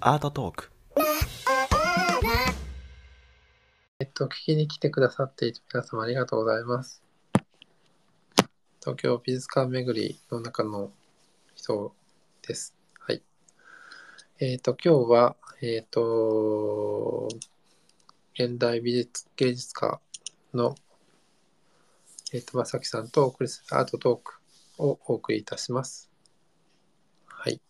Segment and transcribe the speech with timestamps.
[0.00, 0.70] アートトーク
[4.00, 7.02] えっと、聞きに来てくださっている皆様ありがとうございます。
[8.80, 10.90] 東京美術館巡りの中の
[11.54, 11.94] 人
[12.48, 12.74] です。
[12.98, 13.22] はい。
[14.38, 17.28] えっと、今日は、えっと、
[18.32, 20.00] 現代美術芸術家
[20.54, 20.74] の、
[22.32, 24.32] えっと、まさきさんとお送りするアートトーク
[24.78, 26.10] をお送りいたします。
[27.26, 27.60] はい。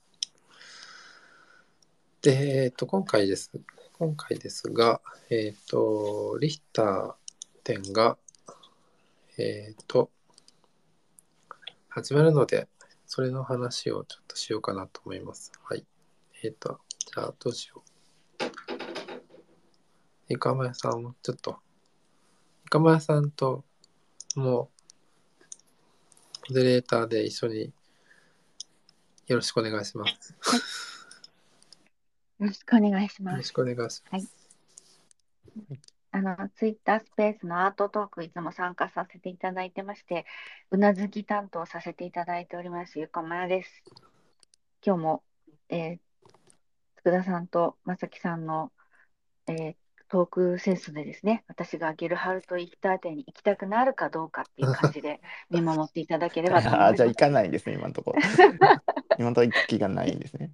[2.22, 3.50] で、えっと、今回です。
[3.98, 7.14] 今回ですが、えっ、と、リヒター
[7.64, 8.18] 展が、
[9.38, 10.10] えっ、と、
[11.88, 12.68] 始まるので、
[13.06, 15.50] それの話をちょっとしようかなと思います。
[15.64, 15.86] はい。
[16.42, 17.84] えっ、と、じゃあどうしよう。
[20.28, 21.56] イカマヤさんをちょっと、
[22.66, 23.64] イカマヤさんと
[24.36, 24.68] も
[26.50, 27.72] うモデレーターで一緒に
[29.26, 30.89] よろしくお願いします。
[32.40, 33.52] よろしくお願いしよろします。
[33.52, 34.04] くお願いします。
[34.10, 34.26] はい
[36.12, 40.26] あの、ツイッタースペースのアートトークいつも参加させていただいてまして、
[40.72, 43.84] うなずき担当させていただいております、ゆかまやです。
[44.84, 45.22] 今日も、
[45.68, 45.98] えー、
[47.04, 48.72] 佃さんとまさきさんの、
[49.46, 49.74] えー
[50.08, 56.96] トークセンスでですね、私がゲルハルト・イヒター店に行きたくなるかどうかっていう感じで見守っていただければと思いあます。
[56.98, 58.18] じゃあ行かないんですね今のところ
[59.18, 60.50] 今のところ行く気がないんですね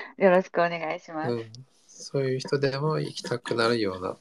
[0.18, 1.32] よろしくお願いします。
[1.32, 1.52] うん、
[1.86, 4.16] そういう人でも行きたくなるような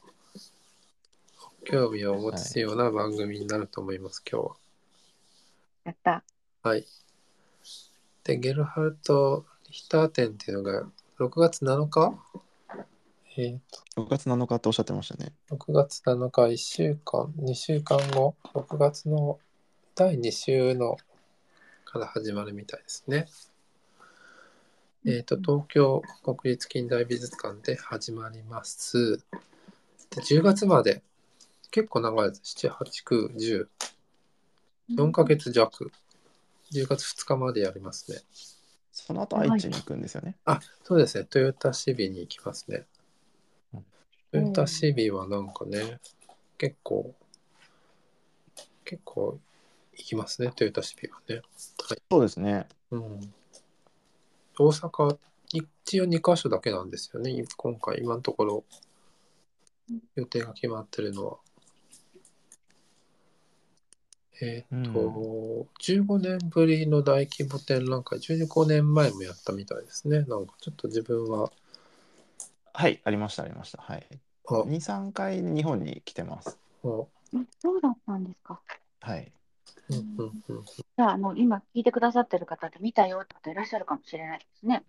[1.66, 4.50] 興味を持つような番組になると思います、今日
[5.86, 6.12] やった。
[6.12, 6.24] は。
[6.64, 6.86] はい。
[8.24, 12.18] で、ゲルハルト・リヒター展っていうのが6月7日？
[13.40, 13.60] えー
[13.96, 19.40] と、6月7日っておっしゃってましたね6月7日、1週間、2週間後、6月の
[19.94, 20.98] 第2週の
[21.86, 23.28] から始まるみたいですね。
[25.10, 29.20] えっ、と、東京国立近代美術館で始まります。
[30.10, 31.02] で、10月まで、
[31.72, 32.58] 結構長いです。
[32.58, 33.70] 7、8、9、10、
[34.98, 35.94] 4ヶ月弱。
[36.72, 38.18] 10月2日までやりますね。
[38.92, 41.24] その後愛知に行くんですよねあ、そうですね。
[41.24, 42.86] トヨタシビに行きますね
[43.74, 43.86] うん。
[44.34, 46.02] トヨタシビはなんかね、
[46.58, 47.16] 結構、
[48.84, 49.40] 結構
[49.94, 50.52] 行きますね。
[50.54, 51.36] トヨタシビはね。
[51.88, 52.02] はい。
[52.12, 53.34] そうですねうん。
[54.60, 55.18] 大阪、
[55.54, 57.44] 一応2カ所だけなんですよね。
[57.56, 58.64] 今回、今のところ。
[60.16, 61.38] 予定が決まってるのは。
[64.42, 70.24] えっ、と、15年ぶりの大規模展覧会、15年前もやったみたいですね。
[70.24, 71.52] なんかちょっと自分は、
[72.74, 73.82] はいありましたありました。
[73.82, 74.06] はい。
[74.48, 76.58] あ、23回日本に来てます。
[76.84, 76.88] あ。
[76.88, 78.62] うんそうだったんですか？
[79.02, 79.20] はい。
[79.20, 79.37] うんうんうん
[79.90, 84.84] じゃあ、あの、今聞いてくださってる方で見たよって方いらっしゃるかもしれないですね。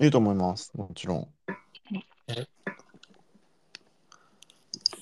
[0.00, 1.28] いいと思いますもちろん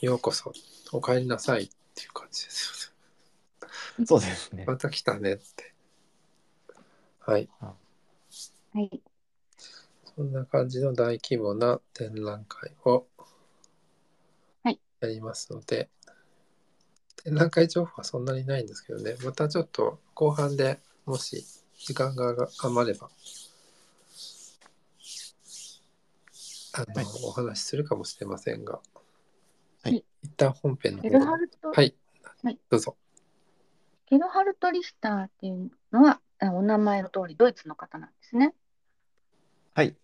[0.01, 0.53] ようこそ、
[0.93, 2.95] お帰りなさいっていう感じです
[4.05, 4.73] そうですねよね。
[4.73, 5.75] また来たねって。
[7.21, 7.49] はい。
[7.61, 7.75] は
[8.75, 9.01] い。
[10.15, 13.07] そんな感じの大規模な展覧会を
[14.63, 15.89] はいやりますので、
[17.27, 21.45] 展覧会情報はそんなにないんですけどね、またちょっと後半でもし
[21.77, 23.11] 時間が余れば、
[26.73, 27.07] あの、はい。
[27.25, 28.79] お話しするかもしれませんが、
[29.83, 30.05] はい。
[30.23, 31.97] 一旦本編のゲ方ルハルト、はい、
[32.45, 32.59] はい。
[32.71, 32.97] どうぞ。
[34.09, 38.55] ゲルハルト・リヒターっていうのは、あお名前の通りドイツの方なんですね。
[39.75, 39.97] はい、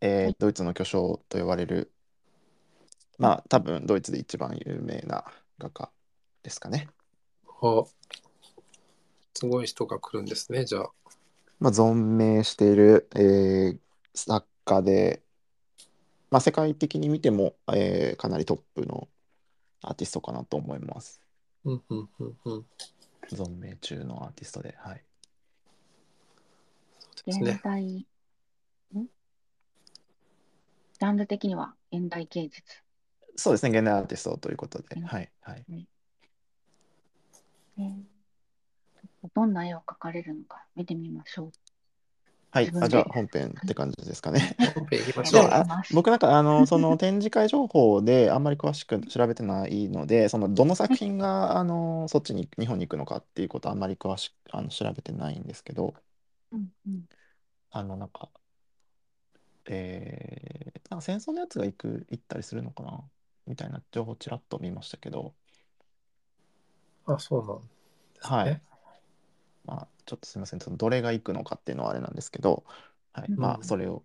[0.00, 0.36] えーはい。
[0.38, 1.90] ドイツの巨匠と呼ばれる
[3.18, 5.24] まあ多分ドイツで一番有名な
[5.58, 5.90] 画家
[6.42, 6.88] ですかね
[7.62, 7.84] あ
[9.34, 10.90] すごい人が来るんですね、じゃあ。
[11.58, 13.78] まあ、存命している、えー
[14.12, 15.22] 作家で、
[16.30, 19.08] まあ、世界的に見ても、えーかなりトップの
[19.82, 21.20] アーティストかなと思います。
[21.64, 22.66] うんうんうんうん。
[23.30, 24.74] 存命中のアーティストで。
[24.78, 25.04] はい。
[27.26, 27.60] 現ですね。
[27.62, 28.06] 代、ん？
[28.98, 32.62] ジャンル的には現代芸術。
[33.36, 34.86] そうですね、現代アーティストということで。
[34.96, 35.30] うんはい。
[35.40, 35.64] はい。
[37.80, 38.20] えー
[39.34, 41.52] どんな絵を描かれるのか見てみましょう。
[42.52, 44.56] はいあじゃあ本編って感じですかね。
[44.74, 45.50] 本編行きましでもょう。
[45.52, 55.94] あ僕なんかあの その展示会情報であんまり詳しく調べてないのでそのどの作品があのそっちに日本に行くのかっていうことはあんまり詳しくあの調べてないんですけど
[56.50, 57.08] うんうん。
[57.70, 58.28] あのなんか
[59.66, 63.00] えー、なんか戦争のやつが行く行ったりするのかな？
[63.46, 65.34] みたいな情報ちらっと見ましたけど
[67.14, 67.64] あ、そうなんで
[68.22, 68.36] すね。
[68.36, 68.62] はい
[69.64, 72.64] まあちょっとすみません、そのどれがいくのかっていうのはあれなんですけど、
[73.12, 74.02] はい、うんまあ、それを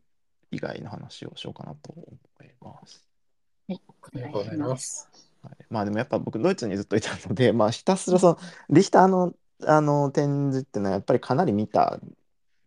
[0.51, 2.05] 以外の話をしようかなと思
[2.43, 3.07] います。
[3.67, 5.09] はい、ありがとうございます。
[5.41, 8.37] はい、まあでもやっぱ僕ドイツにずっといたので、まあ、ひたすらその
[8.69, 9.33] リヒターの、
[9.65, 12.15] あの展示っていうのはやっぱりかなり見たん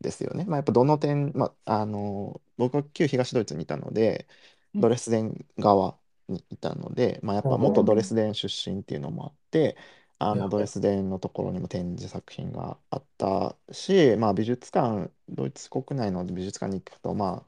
[0.01, 0.45] ですよね。
[0.47, 4.27] まあ、やっぱどの点、まあ、あの僕は旧東ドイツにいたので
[4.75, 5.97] うんドレスデン側
[6.29, 9.77] にいたので、まあ、やっぱ元ドレスデン出身っていうのもあって
[10.19, 17.45] あいやのドレスデンのところにも展示作品があったし、まあ、美術館ドイツ国内の美術館に行くとま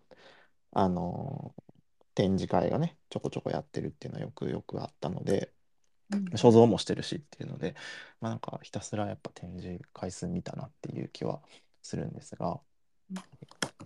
[0.73, 1.53] ああの
[2.15, 5.53] 展示会がねちょこちょこやってるっていうのはよくよくあったので。
[5.53, 6.25] うん。
[6.35, 7.77] 所蔵もしてるしっていうので、
[8.21, 11.41] まあ、なんかひたすらやっぱ展示回数見たなっていう気は
[11.83, 12.59] するんですが。
[13.13, 13.17] うん、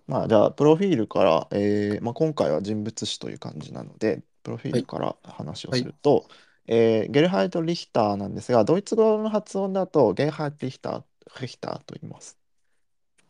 [0.07, 6.27] まあじゃあプロフィールから、えーまあ、今回は人物誌という感じなのでプロフィールから話をすると、
[6.67, 12.39] えーゲルハイト・リヒターなんですがドイツ語の発音だとゲルハイト・リヒターリヒターと言います。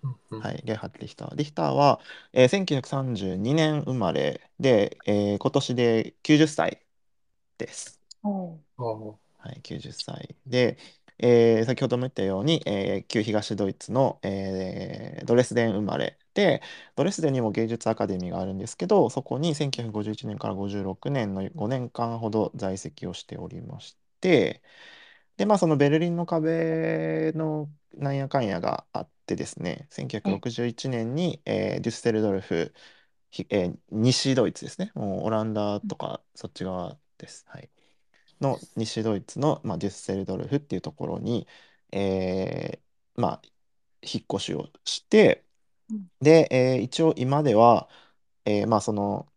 [0.03, 1.35] うんうんはい、ゲルハイト・リヒター。
[1.37, 2.01] リヒターは、
[2.33, 6.83] えー1932年生まれで、えー今年で90歳
[7.59, 8.01] です。
[8.25, 10.79] おうおはい、90歳で、
[11.19, 16.63] えー先ほども言ったように、えー旧東ドイツの、えードレスデン生まれで
[16.97, 24.63] ドレスデンにも芸術アカデミーがあるんですけどそこに1951年から56年の5年間ほど在籍をしておりまして
[25.37, 32.75] でまあそのベルリンの壁のなんやかんやがあってですね1961年に、えーデュッセルドルフ、
[33.51, 37.45] えー西ドイツですねもうオランダとかそっち側です。
[37.49, 37.71] はい
[38.41, 41.47] の西ドイツの、まあ、デュッセルドルフっていうところに、
[41.93, 43.43] えーまあ、
[44.03, 45.44] 引っ越しをして
[45.91, 47.89] うんで、えー一応今では、
[48.45, 49.29] えーまあその、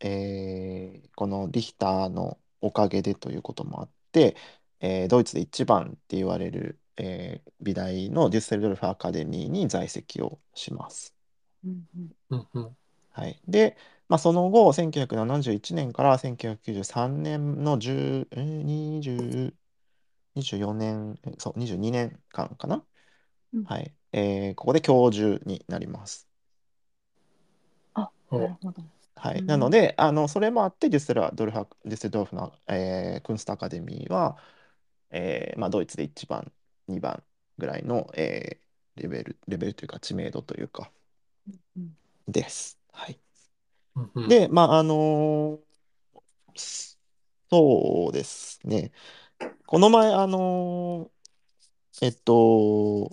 [0.00, 4.36] えーこのリヒターのおかげでということもあって、
[4.80, 11.14] えードイツで一番って言われる、えー美大のデュッセルドルフアカデミーに在籍をします。
[11.64, 12.10] うんうん。
[12.30, 12.76] うんうん
[13.10, 13.76] はい、で、
[14.08, 19.54] まあ、その後1971年から1993年の10えー20
[20.34, 22.84] 24年えそう22年間かな、
[23.52, 23.64] うん。
[23.64, 26.28] はいえーここで教授になります。
[28.30, 28.82] なるほど。
[29.16, 34.38] はい、うんなのであのそれもあってデュッセルドルフデュッセルドルフの、えークンストアカデミーは、
[35.10, 36.52] えーまあ、ドイツで1番
[36.88, 37.24] 2番
[37.58, 38.62] ぐらいの、えー
[38.96, 40.92] レベルレベルというか知名度というか
[41.76, 41.96] うん
[42.28, 42.78] です。
[42.92, 43.18] はい
[43.96, 45.62] うんうんで、まあ、あのー
[47.50, 48.92] そうですね。
[49.66, 53.10] この前、あのーえっと、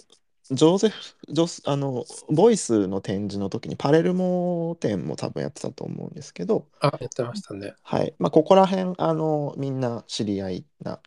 [0.51, 7.73] ジョゼフ、ジョス、あの、ボイスの展示の時にパレルモ展も多分やってたと思うんですけど、あ、やってましたね。
[7.83, 8.15] はい。
[8.19, 11.01] まあ、ここら辺、あの、みんな知り合いな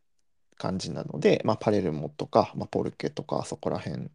[0.56, 4.11] 感じなので、まあ、パレルモとか、まあ、ポルケとか、そこら辺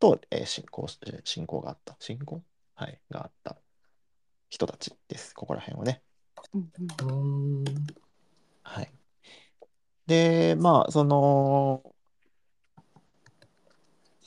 [0.00, 2.42] と、えー親交し、えー親交があった、親交
[2.74, 3.60] はい、があった
[4.50, 5.34] 人たちです。
[5.34, 6.04] ここら辺はね。
[6.54, 6.70] うん
[7.00, 7.86] うんうーん。
[8.62, 8.92] はい。
[10.06, 11.94] で、まあ、その、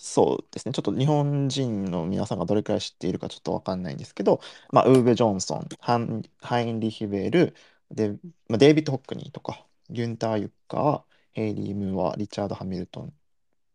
[0.05, 4.41] そうですね、ちょっと日本人の皆さんがどれくらい知っているかちょっとわかんないんですけど、
[4.71, 7.55] まあ、ウーベ・ジョンソン、ハン、ハインリヒ・ベル、
[7.89, 8.09] で、
[8.49, 11.03] まあ、デイビッド・ホックニーとか、ギュンター・ユッカー、
[11.33, 13.13] ヘイリー・ムーア、リチャード・ハミルトン、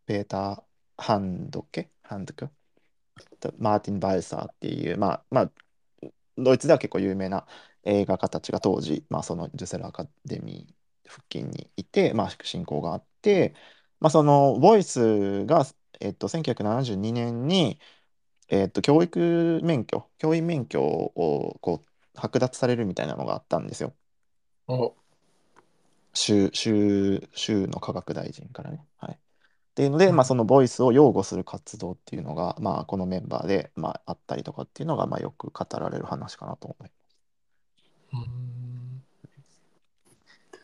[0.06, 2.50] ペーター・ハンドケ、ハンドケ、
[3.58, 5.52] マーティン・バルサーっていう、まあ、まあ、
[6.36, 7.46] ドイツでは結構有名な
[7.84, 13.54] 映画家たちが当時、まあ、そのジュセルアカデミー付近にいて、まあ、親交があって、
[14.00, 15.64] まあ、そのボイスが、
[16.00, 17.80] えっと、1972年に、
[18.48, 23.94] えっと、教育免許教員免許をこう剥奪されるみたいなのがあったんですよ
[24.68, 24.94] お、
[26.14, 28.86] 州州州の科学大臣からね。
[28.98, 29.18] はい、っ
[29.74, 36.92] ていうので、うんまあ、そのボイスを擁護する活動っていうのが、まあ、このメンバーで、まあ、あったりとかっていうのが、まあ、よく語られる話かなと思います。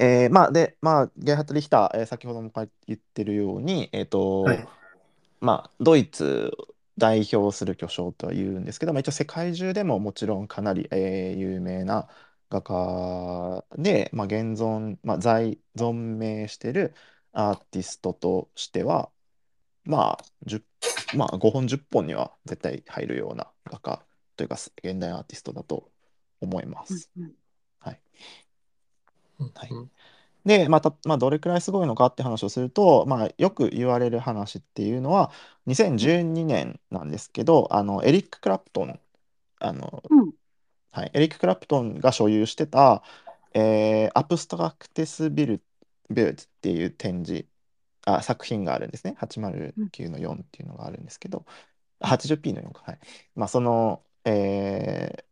[0.00, 2.50] えーまあで、まあ、ゲイハット・リヒター、えー先ほども
[2.86, 4.68] 言ってるように、えーとはい。
[5.44, 12.08] まあ、ドイツを代表する巨匠とは言うんですけど、まあ、一応世界中でももちろんかなり、えー有名な
[12.50, 16.94] 画家で、まあ、現存、まあ、在存命してる
[17.32, 19.10] アーティストとしては、
[19.84, 20.64] まあ、10
[21.18, 25.92] まあ、5本10本には絶対入るような画家というか現代アーティストだと
[26.40, 27.10] 思います。
[27.16, 27.34] うん
[27.80, 28.00] はい
[29.54, 29.70] はい。
[29.70, 29.90] うん
[30.44, 35.32] で、また、まあ、どれくらいすごいのかって話をすると、まあ、よく言われる話っていうのは、
[35.66, 39.00] 2012年なんですけど、あの、エリック・クラプトン、
[39.60, 40.32] あの、うん
[40.92, 43.02] はい、エリック・クラプトンが所有してた、
[43.54, 45.64] えーアブストラクテス・ビル、
[46.10, 47.46] ビルトっていう展示
[48.06, 49.14] あ作品があるんですね。
[49.18, 51.46] 809の4っていうのがあるんですけど、
[52.00, 52.82] うん 80p の4か。
[52.84, 53.00] はい。
[53.36, 55.24] まあ、その、えー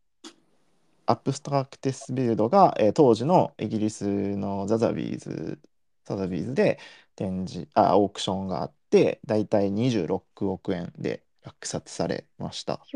[1.07, 5.61] アブストラクティスビルドが、えー当時のイギリスのサザビーズ、
[6.05, 6.79] サザビーズで
[7.17, 12.87] 展示、あ、オークションがあって、だいたい26億円で落札されました。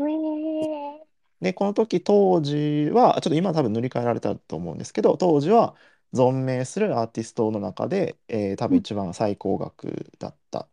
[1.41, 5.75] で、この時当時は、ちょっと今多分塗り替えられたと思うんですけど、当時は
[6.13, 10.67] 存命するアーティストの中で、えー多分一番最高額だった、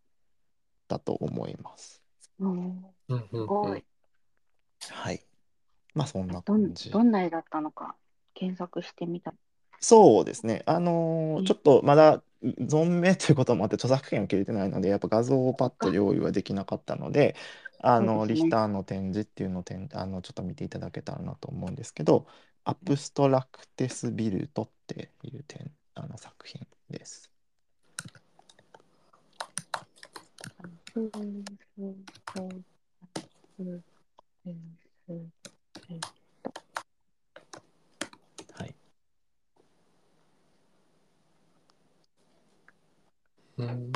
[0.88, 2.02] だと思います。
[2.38, 3.84] うんうんうんすごい。
[5.94, 6.90] まあそんなどん感じ。
[6.90, 7.94] どんな絵だったのか
[8.34, 9.32] 検索してみた。
[9.80, 10.62] そうですね。
[10.66, 17.36] あのーうんちょっとまだ存命ということもあって著作権を切れてないので、やっぱ画像をパッと用意はできなかったので、
[17.80, 22.26] あの、そうですねリヒターの展示っていうのをてんあのちょっと見ていただけたらなと思うんですけど、
[22.64, 27.30] アブストラクテスビルトっていう展あの作品です。
[30.94, 31.44] うんうん
[31.78, 32.04] うん
[33.58, 33.82] うん
[35.08, 35.32] うん
[38.56, 38.74] はい。
[43.56, 43.92] うん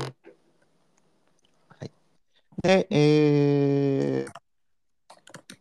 [2.63, 4.39] で、えー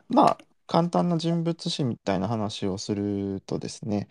[0.10, 4.07] まあ、簡単な人物史みたいな話をするとですね、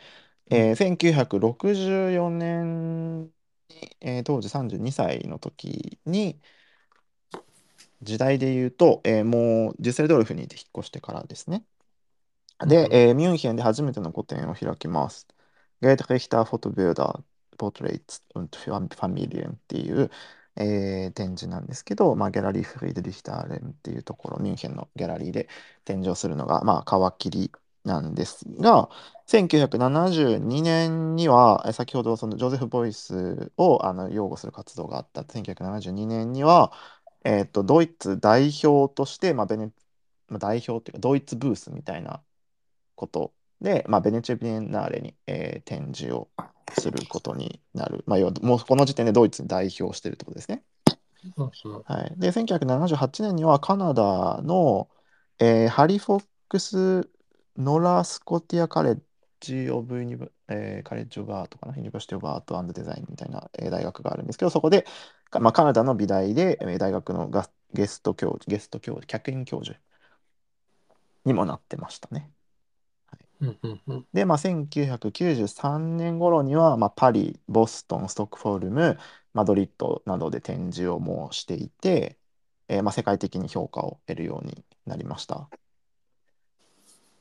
[0.51, 3.33] えー1964年に、
[4.01, 6.41] えー当時32歳の時に、
[8.03, 11.65] 時代で言うと、えーもうデュッセルドルフに引っ越してからですね。
[12.61, 15.27] で、えーミュンヘンで初めての個展を開きます。
[15.81, 17.25] ゲート・レヒター・フォトビルダー・
[17.59, 18.57] ポートレイツ・ und
[18.97, 20.11] Familien っていう、
[20.57, 25.49] えー展示なんですけど、まあ、ギャラリー・フリード・リヒターレンっていうところ、ミュンヘンのギャラリーで
[25.85, 27.53] 展示をするのが、まあ、皮切り
[27.85, 28.89] なんですが、
[29.27, 36.73] 1972年には、先ほどそのジョゼフ・ボイスをあの擁護する活動があった1972年には、
[37.25, 39.71] えーとドイツ代表として、まあベネ、
[40.39, 42.23] 代表っていうかドイツブースみたいな
[42.97, 46.29] ことで、まあ、ベネチア・ビエンナーレに、えー展示を
[46.73, 50.65] することになる、まあ、要はもうこの時点でドイツに代表してるってことですね。
[51.85, 54.89] はい、で1978年にはカナダの、
[55.39, 57.09] えーハリファックス・
[57.57, 59.03] ノバ・スコティア・カレッ
[59.41, 64.87] ジ・オブ・ユニバ、えーカレッジ・オブ・アートかなユニバーシティ・オブ・アート・アンド・デザインみたいな、えー大学があるんですけどそこで、
[65.31, 69.79] かまあ、カナダの美大で、えー大学のガゲスト教授ゲスト教授客員教授
[71.27, 72.31] にもなってましたね。
[73.41, 78.99] うんうんうんで、まあ、1993年頃には、まあ、パリ、ボストン、ストックホルム、
[79.35, 82.19] マドリッドなどで展示をもうしていて、
[82.69, 85.51] えーまあ、世界的に評価を得るようになりました。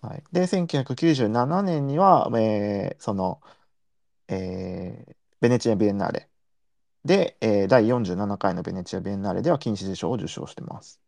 [0.01, 3.41] はい、で、1997年には、えーその、
[4.29, 6.29] えーベネチア・ビエンナーレ
[7.05, 11.01] で、えー第47回のベネチア・ビエンナーレでは金獅子賞を受賞してます。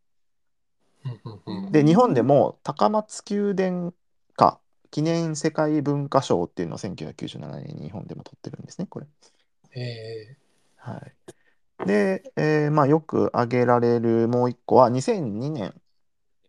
[1.69, 3.93] で、日本でも高松宮殿
[4.35, 4.61] 下
[4.97, 9.05] 記念世界文化賞っていうのを1997年に日本でも取ってるんですね、これ。
[9.75, 10.35] え
[10.77, 11.85] はい。
[11.85, 15.79] で、えーまあ、よく挙げられるもう一個は2002年、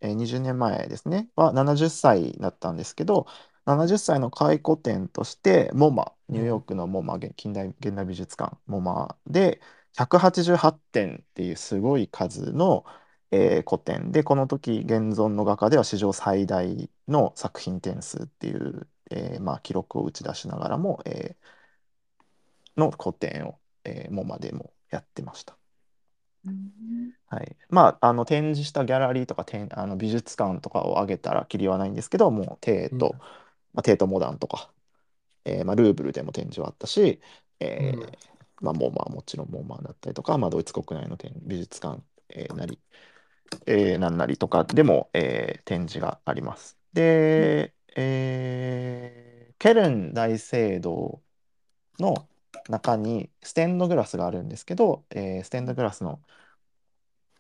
[0.00, 3.26] えー20年前ですね、は70歳だったんですけど、
[3.66, 9.60] 70歳の回顧展として、モマ、ニューヨークのモマ、現近代現代美術館、モマで
[9.92, 12.86] 188点っていうすごい数の、
[13.30, 21.48] えー個展で、この時現存の画家では史上最大の作品点数っていう、えーまあ、記録を打ち出しながらも、えー
[22.76, 25.56] の個展を、えー、モマでもやってました。
[26.44, 27.12] うん。
[27.26, 33.18] はい、まああの展示したギャラリーとか展あの美術館とかを挙げたらきりはないんですけどもうテート、うん。
[33.74, 34.72] まあ、テートモダンとか、
[35.44, 37.20] えーまあ、ルーブルでも展示はあったし、
[37.60, 38.12] えーうん。
[38.60, 42.80] まあ、モーマーもちろんモーマーだったりとか、まあ、ドイツ国内の展美術館、えーなり、
[43.66, 46.78] えーなんなりとかでも、えー展示があります。
[46.92, 51.22] で、えーケルン大聖堂
[52.00, 52.28] の
[52.68, 56.22] 中にステンドグラスがあるんですけど、えーステンドグラスの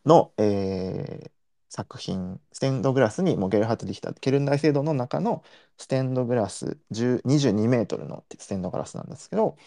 [0.04, 1.30] の、えー
[1.70, 5.44] 作品、ステンドグラスにもうゲルハト・リヒター、ケルン大聖堂の中の
[5.76, 9.58] ステンドグラス10 22メートルのステンドグラスなんですけど、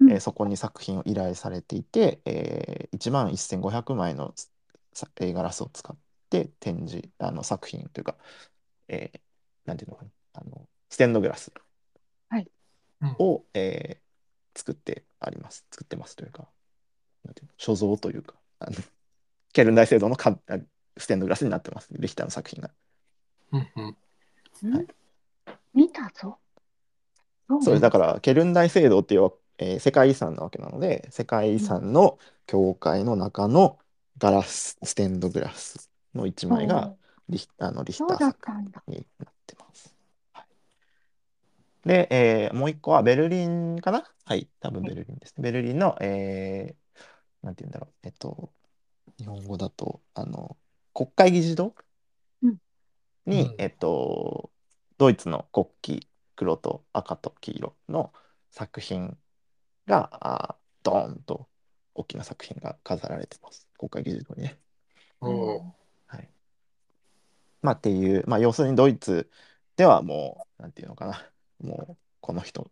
[0.00, 4.34] うんえーそこに作品を依頼されていて、えー1万1500枚の
[4.98, 5.96] さえーガラスを使っ
[6.28, 8.16] て展示、あの作品というか、
[8.88, 9.20] えー
[9.64, 11.52] なんていうのかな、あのステンドグラス
[13.00, 14.08] うんを、えー
[14.58, 15.64] 作ってあります。
[15.70, 16.48] 作ってますというか、
[17.24, 18.72] なんていうの所蔵というか、あの
[19.52, 20.58] ケルン大聖堂のかあ
[20.96, 21.88] ステンドグラスになってます。
[21.92, 22.70] リヒターの作品が。
[23.52, 23.96] うんうん
[25.72, 26.38] 見たぞ。
[27.48, 33.78] そうそうですだから、ケルン大聖堂っていうえー世界遺産なわけなので世界遺産の教会の中の
[34.18, 36.94] ガラスステンドグラスの一枚が
[37.28, 38.52] リヒあのリヒター作。
[38.86, 39.94] になってます。
[40.32, 40.46] はい、
[41.88, 44.04] で、えーもう一個はベルリンかな？
[44.24, 45.42] はい、多分ベルリンですね。
[45.42, 46.74] ベルリンの、えー
[47.40, 48.50] なんて言うんだろう、えっと、
[49.16, 50.56] 日本語だと、あの、
[50.92, 51.72] 国会議事堂？
[52.42, 52.56] うん
[53.24, 54.50] に、うんえっと、
[54.96, 55.68] ドイツの国
[56.00, 58.12] 旗、黒と赤と黄色の
[58.50, 59.16] 作品
[59.86, 61.46] が、あードーンと
[61.94, 63.67] 大きな作品が飾られてます。
[63.78, 64.58] 国会議事堂にね。
[66.06, 66.28] はい。
[67.62, 69.30] まあっていう、まあ要するにドイツ
[69.76, 71.30] ではもう、なんていうのかな、
[71.60, 72.70] もうこの人、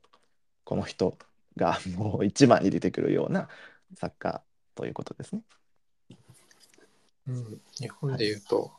[0.65, 1.17] この人
[1.57, 3.49] が もう一番に出てくるような
[3.95, 4.43] 作家
[4.75, 5.43] ということですね。
[7.29, 8.73] うん、日本で言うと、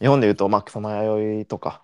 [0.00, 1.82] 日本でいうと、まあ、草間彌生とか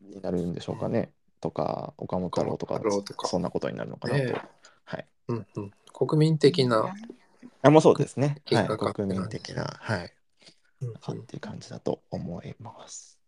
[0.00, 1.12] になるんでしょうかね。
[1.40, 4.40] とか、岡本太郎とか岡本太郎とかそんなことになるのかなと。
[4.84, 5.06] はい。
[5.28, 6.92] うんうん、国民的な、
[7.66, 8.40] あ、もうそうですね。
[8.52, 8.94] はい。
[8.94, 10.04] 国民的なはい。
[10.06, 10.08] っ
[11.26, 13.18] ていう感じだと思います。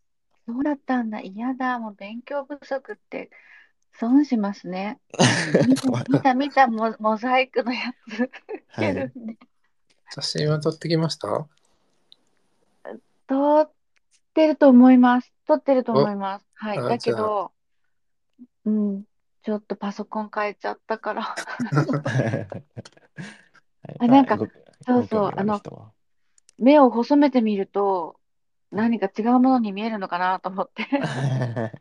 [0.47, 1.21] そうだったんだ。
[1.21, 1.79] 嫌だ。
[1.79, 3.31] もう勉強不足って
[3.93, 5.01] 損しますね。
[6.09, 8.31] 見た、見た、モモザイクのやつ。
[8.69, 9.13] はい
[10.11, 11.47] 写真は撮ってきました？
[13.27, 13.71] 撮っ
[14.33, 15.35] てると思います。
[15.47, 16.47] 撮ってると思います。
[16.55, 16.79] はい。
[16.79, 17.53] だけど、
[18.65, 19.05] うん。
[19.43, 21.35] ちょっとパソコン変えちゃったから。
[23.89, 24.47] はいあなんかご
[24.87, 25.61] そうそうあの
[26.59, 28.19] 目を細めてみると、
[28.71, 30.87] 何か違うものに見えるのかなと思って。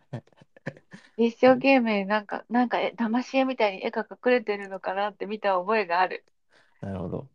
[1.17, 6.23] 一生懸命なんか、なんか、え、騙し絵みたいに絵が隠れてるのかなって見た覚えがある。
[6.81, 7.27] なるほど。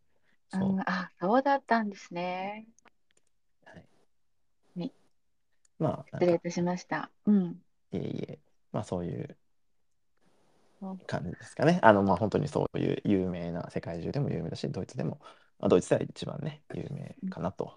[0.50, 0.68] そう。
[0.70, 2.66] うん、あ、そうだったんですね。
[5.78, 7.10] まあ、なんか失礼いたしました。
[7.26, 7.44] うん。
[7.92, 8.38] いえいえ、
[8.70, 9.36] まあそういううん
[11.06, 11.78] 感じですかね。
[11.82, 15.18] あの、まあ本当にそういう有名な、世界中でも有名だし、ドイツでも、
[15.58, 17.74] まあ、ドイツでは一番ね、有名かなと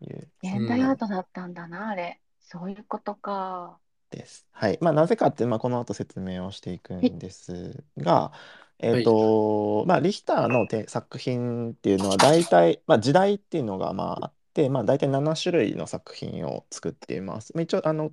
[0.00, 2.20] いう現代アートだったんだな、あれ。
[2.40, 3.78] そういうことか。
[4.10, 4.46] です。
[4.50, 4.78] はい。
[4.80, 8.32] まあなぜかって、まあこの後説明をしていくんですが、
[8.78, 17.52] えっと、まあリヒターのて作品っていうのは大体、まあ時代っていうのがまああって、まあ大体7種類の作品を作っています。
[17.54, 18.10] まあ一応、あの、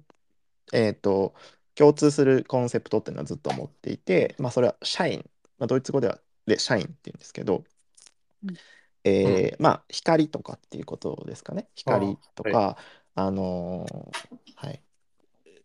[0.73, 1.35] えっと、
[1.77, 7.63] 共通するコンセプトっていうのはずっと持っていて、まあそれはシャイン、まあ、ドイツ語ではでシャインっていうんですけど、
[8.43, 8.57] うん。
[9.03, 11.69] えーまあ光とかっていうことですかね。
[11.75, 12.77] 光とあか、
[13.15, 14.83] あのーはい、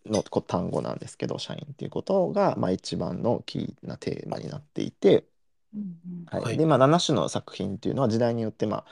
[0.06, 5.26] のこ単語なんですけど、シャインっていうことが、まあ、一番のキーなテーマになっていて、
[5.74, 6.26] うんうん。
[6.26, 6.48] はい。
[6.48, 6.56] はい。
[6.56, 8.86] でまあ、7種の作品っていうのは時代によって、まあ、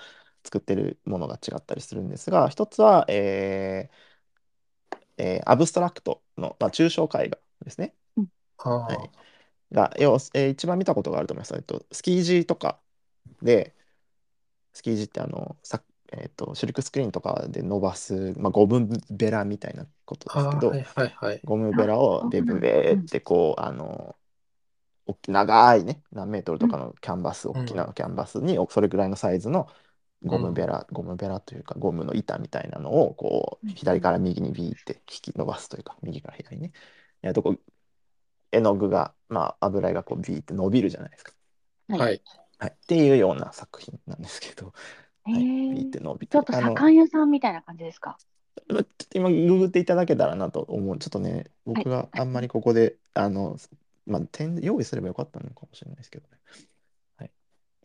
[0.44, 4.09] 作ってるものが違ったりするんですが一つは、えー
[5.20, 7.94] えーアブストラクトの、まあ、抽象絵画ですね。
[8.66, 9.11] はい
[9.74, 11.54] が要はえー一番見たことがあると思います。
[11.54, 12.80] えっと、スキージーとか
[13.42, 13.74] で
[14.72, 21.40] スキージーってあのさ、えっと、シルクスクリーンとかで伸ばす、まあ、ゴムベラみたいなことですけど、はいはいはい。
[21.44, 24.16] ゴムベラあをそうなんだベブベーってこう、あの
[25.06, 29.68] 大き長いね何メートルとかのキャンバス、大きなキャンバスにおそれぐらいのサイズの
[30.24, 36.72] ゴムベラ、ゴムベラというかゴムの板みたいなのをこううん左から右にビーって引き伸ばすというか右から左にね
[37.22, 37.61] やるとこう
[38.52, 41.33] 絵の具がまあ油絵がこうビーって伸びるじゃないですか、
[41.88, 42.22] はいはい。
[42.59, 44.74] はい、っていうような作品なんですけど、
[45.26, 48.18] へはい、えビーって伸びてちょっとあの左官屋さんみたいな感じですか？
[48.68, 50.98] ちょっと今ググっていただけたらなと思う。
[50.98, 53.56] ちょっとね、僕があんまりここで、あの、
[54.06, 56.38] まあ、点用意すればよかったのかもしれないですけどね。
[57.16, 57.30] はい。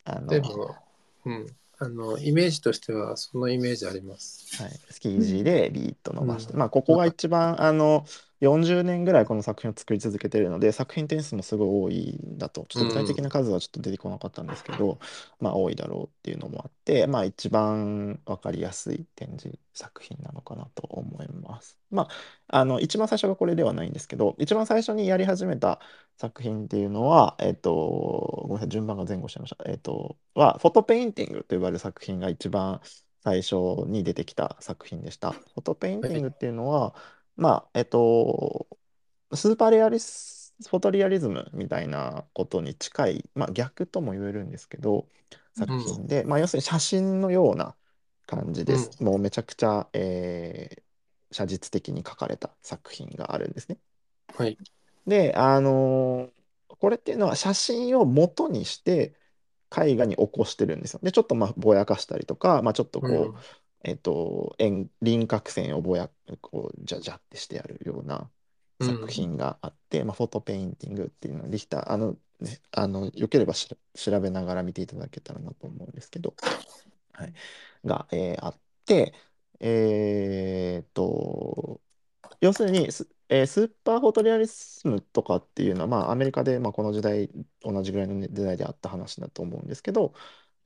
[0.04, 0.76] あの、でも、
[1.24, 1.46] うん。
[1.78, 4.62] あの、イメージとしては、そのイメージあります。
[4.62, 6.58] はい、スキージーでビーッと伸ばして、うん。
[6.58, 8.06] まあここが一番あの
[8.40, 14.98] 40年ぐらいこの作品を作り続けてるので作品点数もすごい多いんだとちょっと具体的な数はちょっと出てこなかったんですけど、
[15.40, 21.78] まあ多いだろうっていうのもあってまあ一番分かりやすい展示作品なのかなと思います。
[21.90, 22.08] ま
[22.48, 25.80] ああの一番最初がこれではないんですけど一番最初にやり始めた
[26.18, 29.64] 作品っていうのはえっとごめんなさい順番が前後しちゃいました。
[29.68, 32.80] えっとはフォトペインティングと呼ばれる作品が一番
[33.26, 33.56] 最初
[33.88, 35.32] に出てきた作品でした。
[35.32, 36.94] フォトペインティングっていうのは、
[37.36, 38.68] まあ、えっと、
[39.34, 45.08] スーパーレアリス、フォトリアリズムみたいなことに近い、まあ逆とも言えるんですけど、
[45.54, 47.76] 作品で、まあ要するに写真のような
[48.26, 49.02] 感じです。
[49.02, 50.84] もうめちゃくちゃ、えー
[51.32, 53.78] 写実的に描かれた作品があるんですね。
[54.28, 54.58] はい。
[55.06, 56.32] で、あのー
[56.78, 59.14] これっていうのは写真を元にして
[59.76, 61.00] 絵画に起こしてるんですよ。
[61.02, 63.34] で、ちょっとまあぼやかしたりとか、まあちょっとこう、うん
[63.86, 68.30] えっと、円輪郭線をぼやこうジャジャってしてやるような
[68.80, 76.34] 作品があって、まあ、フォトペインティングっていうのはリヒターあのね、あの、よければ調べながら見ていただけたらなと思うんですけど、
[77.12, 77.34] はい、
[77.84, 79.14] が、えーあって、
[79.60, 81.80] えーっと、
[82.40, 87.30] 要するにス、えースーパーフォトリアリスムとかっていうのは、まあ、アメリカで、まあ、この時代、
[87.62, 90.14] 同じぐらいの時代であった話だと思うんですけど、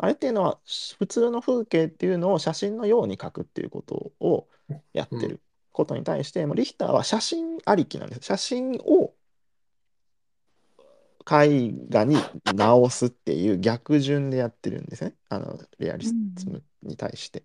[0.02, 4.48] あれっていうのは、し普通の風景っていうのを写真のように描くっていうことを
[4.94, 5.40] やってる
[5.72, 8.22] ことに対して、もうリヒターは写真ありきなんです。
[8.22, 9.12] 写真を
[11.30, 12.16] 絵画に
[12.54, 15.14] 直すっていう逆順でやってるんですね。
[15.28, 16.14] あの、レアリス
[16.46, 17.44] ムに対して。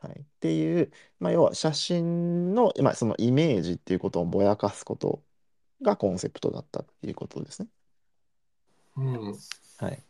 [0.00, 5.22] はい、っていう、まあ、要は写真の、まあ、そのイメージっていうことをぼやかすこと
[5.80, 7.68] がコンセプトだったっていうことですね。
[8.96, 9.38] うん。
[9.78, 10.02] はい。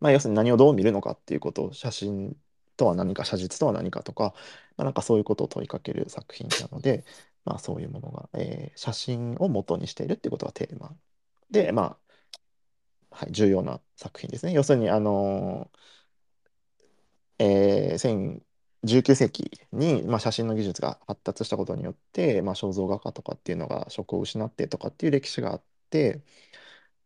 [0.00, 2.36] まあ、要するに何をどう見るのかっていうことを写真
[2.76, 4.34] とは何か写実とは何かとか、
[4.76, 7.04] まあ、なんかそういうことを問いかける作品なので、
[7.44, 10.96] まあ、そういうものが、えー写真を元にしているっていうことがテーマ
[11.50, 11.98] で、ま
[13.10, 14.52] あはい、重要な作品ですね。
[14.52, 18.42] 要するに、あのーえー
[18.84, 26.22] 19世紀に、まあ、写真の技術が発達したことによって、まあ、肖像画家とかっていうのが職を失ってとかっていう歴史があって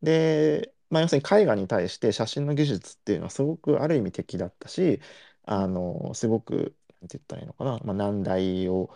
[0.02, 5.00] で、まあ、要するに絵画に対して写真の技術っていうのはすごくある意味敵だったし
[5.44, 8.90] あのすごくなんて言ったらいいのかな、まあ、難題を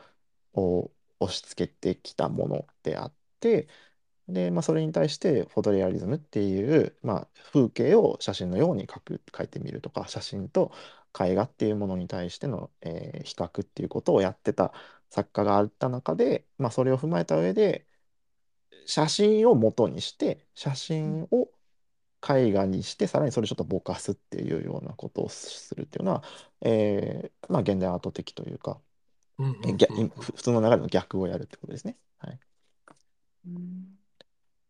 [0.55, 3.69] を押し付けてきたものであって
[4.29, 10.73] で、まあ、それに対してフォトレアリズムっていう、まあ、風景を写真のように描く描いてみるとか写真と
[11.19, 14.73] 絵画っていうものに対しての、えー比較っていうことをやってた
[15.11, 17.87] 作家があった中で、まあ、それを踏まえた上で
[18.87, 21.51] 写真を元にして写真を
[22.29, 26.23] 絵画にしてさらにそれをちょっとぼかすっていうようなことをするっていうのは、
[26.63, 28.81] えーまあ、現代アート的というか、
[29.39, 31.99] うんえ逆ふ普通の流れの逆をやるってことですね。
[32.19, 32.39] はい、っ
[33.47, 33.99] うん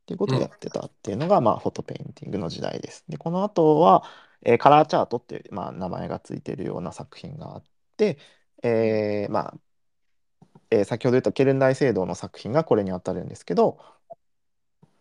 [0.06, 3.04] ていうことをやってたっていうのが、まあ、フォトペインティングの時代です。
[3.08, 4.04] でこの後は、
[4.42, 7.64] えーカラーチャートっていう、まあ、名前がついているような作品があっ
[7.96, 8.18] て、
[8.62, 9.60] えーまあ
[10.70, 13.78] えー先ほど言ったケルン大聖堂の作品がこれに当たるんですけど、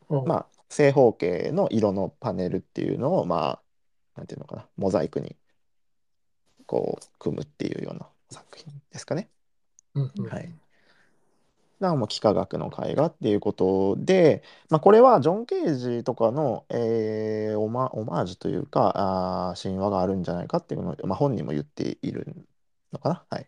[0.10, 3.62] うんまあ、正方形の色のパネルっていうのを、ま
[4.16, 5.38] あ、なんていうのかな、モザイクに
[6.66, 9.30] こう組むっていうような作品ですかね。
[9.96, 10.56] うんうんはい。
[11.80, 18.94] だからもう幾何学の絵画っていうことで、まあ、これはジョン・ケージとかの、えーオマ、オマージュというか
[19.50, 22.48] あー神話があるんじゃないかっていうのを、まあ、本人も言っている
[22.94, 23.26] のかな。
[23.30, 23.48] はい。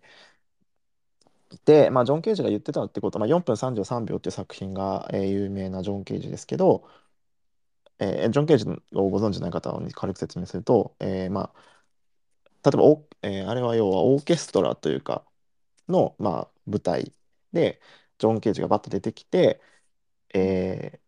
[1.65, 6.87] で、まあ、ジョン・ケージが言ってたってことは、まあ、4分33秒っていう作品が、えー有名なジョン・ケージですけど、
[7.99, 15.25] えージョン・ケージをご存知ない方に軽く説明すると、えーまあ、例えばお、えーあれは要はオーケストラというか
[15.89, 17.13] の、まあ、舞台
[17.53, 17.81] で
[18.19, 19.61] ジョン・ケージがバッと出てきて、
[20.33, 21.07] えー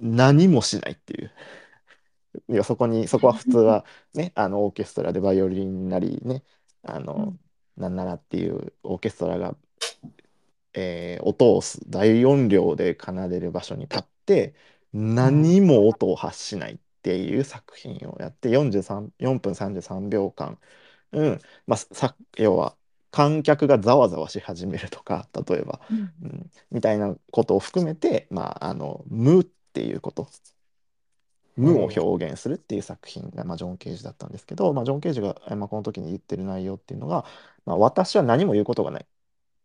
[0.00, 1.32] 何もしないっていう。
[2.48, 6.42] いやそこにそこは普通はねあのオーケストラでバイオリンなりね
[6.82, 7.36] あの、
[7.76, 9.56] なんならっていうオーケストラが、
[10.74, 14.54] えー音をす大音量で奏でる場所に立って
[14.94, 20.58] 何も音を発しないっていう作品をやって43 4分33秒間、
[21.12, 21.40] うん。
[21.66, 22.76] まあ、さ要は
[23.10, 26.14] 観客がざわざわし始めるとか例えば、うん。
[26.22, 30.28] うん、みたいなことを含めて、まあ、あの無っていうこと。
[31.56, 37.24] 無を表現するっていう作品が、まあ、ジョン・ケージだったんですけど、まあ、ジョン・ケージが、えまあ、この時に言ってる内容っていうのが、
[37.64, 39.06] まあ、私は何も言うことがない。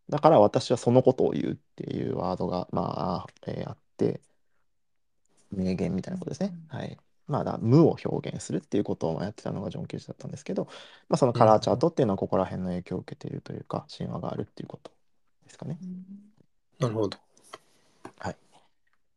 [0.10, 4.22] だから私はそのことを言うっていうワードが、まあえーあって
[5.52, 6.54] 名言みたいなことですね。
[6.70, 10.66] はいまあ、無を表現するっていうことをやってたのがジョン・ケージだったんですけど、
[11.10, 14.92] まあ、そのカラーチャートっていうのはここら辺の影響を受けているというか神話があるっていうこと
[15.46, 15.78] ですかね。
[16.80, 17.18] なるほど。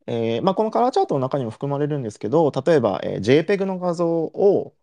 [0.05, 4.75] えーまあ、このカラーチャートの中にも含まれるんですけど例えば、えー JPEG の画像を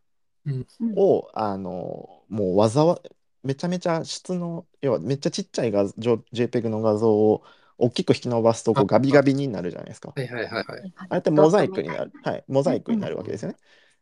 [0.46, 3.00] うんをあのもうわざわ
[3.42, 5.94] めちゃめちゃ質の要はめっちゃちっちゃい画像
[6.32, 7.44] JPEG の画像を
[7.80, 10.12] 大きく引き伸ばすとこうあガビガビになるじゃないですか。
[10.14, 10.92] はいはいはいはい。
[11.08, 13.56] あれってモザイクになる、はい、モザイクになるわけですよね。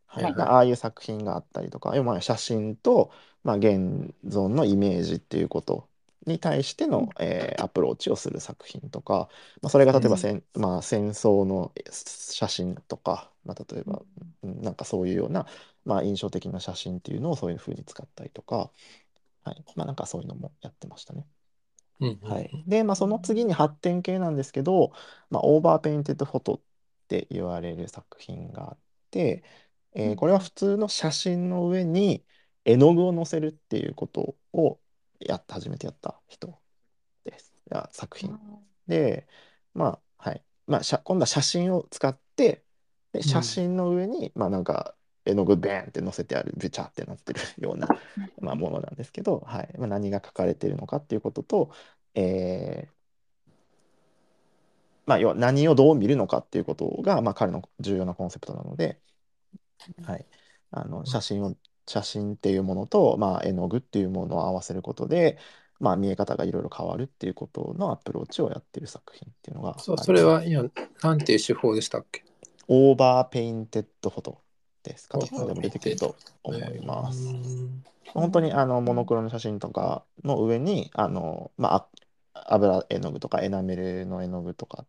[0.06, 3.12] はいはいまあああいう作品があったりとか、要はまあ写真と、
[3.44, 5.88] まあ、現存のイメージっていうこと
[6.26, 9.28] に対しての、えーアプローチをする作品とか、
[9.62, 14.02] まあ、それが例えばせん、まあ、戦争のえ写真とか、まあ、例えば、
[14.42, 15.46] うんなんかそういうような、
[15.84, 18.70] まあ、印象的な写真っていうのをそういうふうに使ったりとか、
[19.44, 21.26] はいまあ、なんかそういうのもやってましたね。
[22.00, 24.92] うんうんはい、で、まあ、その次に発展系なんですけど、
[25.30, 26.60] まあ、オーバーペインテッドフォトっ
[27.08, 28.78] て言われる作品があっ
[29.10, 29.44] て、
[29.94, 32.24] えーこれは普通の写真の上に
[32.64, 34.80] 絵の具を載せるっていうことを
[35.20, 36.60] やっ初めてやった人
[37.24, 37.54] です。
[37.70, 38.40] いや作品。
[38.88, 39.28] で、
[39.74, 39.86] ま
[40.18, 40.44] あはい。
[40.66, 42.64] まあ、写今度は写真を使って
[43.12, 44.96] で写真の上に、まあなんか
[45.28, 47.88] 絵の具ベーンって載せてあるブチャってなってるような、
[48.40, 49.68] まあ、ものなんですけど、はい。
[49.78, 51.70] まあ、何が書かれているのかっていうことと、
[52.14, 52.90] えー
[55.06, 58.98] まあ、要は何をどう見るのかっていうことが、まあ、彼の重要なコンセプトなので、
[60.04, 60.26] はい、
[60.70, 61.54] あの写真を
[61.86, 65.38] 写真っていうものと、まあ、絵の具っていうものを合わせることで、
[65.80, 70.64] まあ、見え方がいろいろ変わるっていうことのアプローチをやってる作品っていうのがそうそれは今
[71.02, 72.24] なんていう手法でしたっけ？
[72.66, 74.38] オーバーペインテッドフォト
[74.88, 75.08] です。
[75.08, 77.28] カタカナでも出てくると思います。
[77.28, 81.88] うん本当にあのモノクロの写真とかの上にあの、まあ、
[82.34, 84.86] あ油絵の具とかエナメルの絵の具とかっ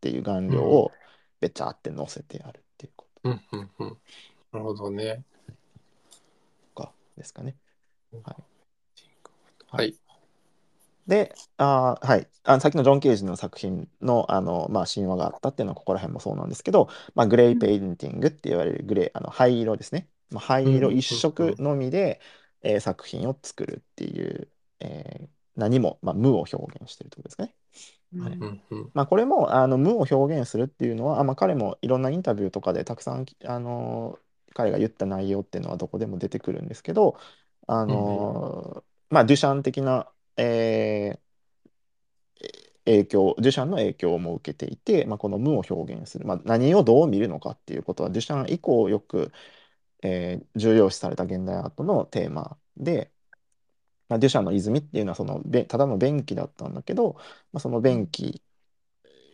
[0.00, 0.92] ていう顔料を
[1.40, 3.98] べちゃって乗せてあるっていうこうんうんうん
[4.52, 5.22] なるほどね。
[6.74, 7.56] とかですかね。
[9.70, 9.94] はい。
[11.10, 22.20] で、あーはい、あのさっきのジョン・ケージの作品のあの、まあ、神話があったっていうのはここら辺もそうなんですけど、まあ、グレイペインティングって言われるグレーあの灰色ですね、まあ、灰色うん一色のみで、
[22.62, 27.54] えー作品を作るっていう、えー何も、まあ、無を表現してるってことですかね。
[28.18, 28.42] はい。
[28.94, 34.18] まあ、これもあの無を表現するっていうのは、あまあ、彼もいろんなインタビューとかでたくさんあの
[34.54, 37.18] 彼が言った内容っていうのはどこでも出てくるんですけど
[37.66, 41.20] あの、まあ、デュシャン的な、えー
[42.84, 49.32] 影響デュシャンの影響も受けていて、まあ、この無を表現する、まあ、何をどう見るのかっていうことはデュシャン以降よく、
[50.02, 53.12] えー重要視された現代アートのテーマで、
[54.08, 57.14] まあ、デュシャンの泉っていうのはそのべただの便器だったんだけど、
[57.52, 58.42] まあ、その便器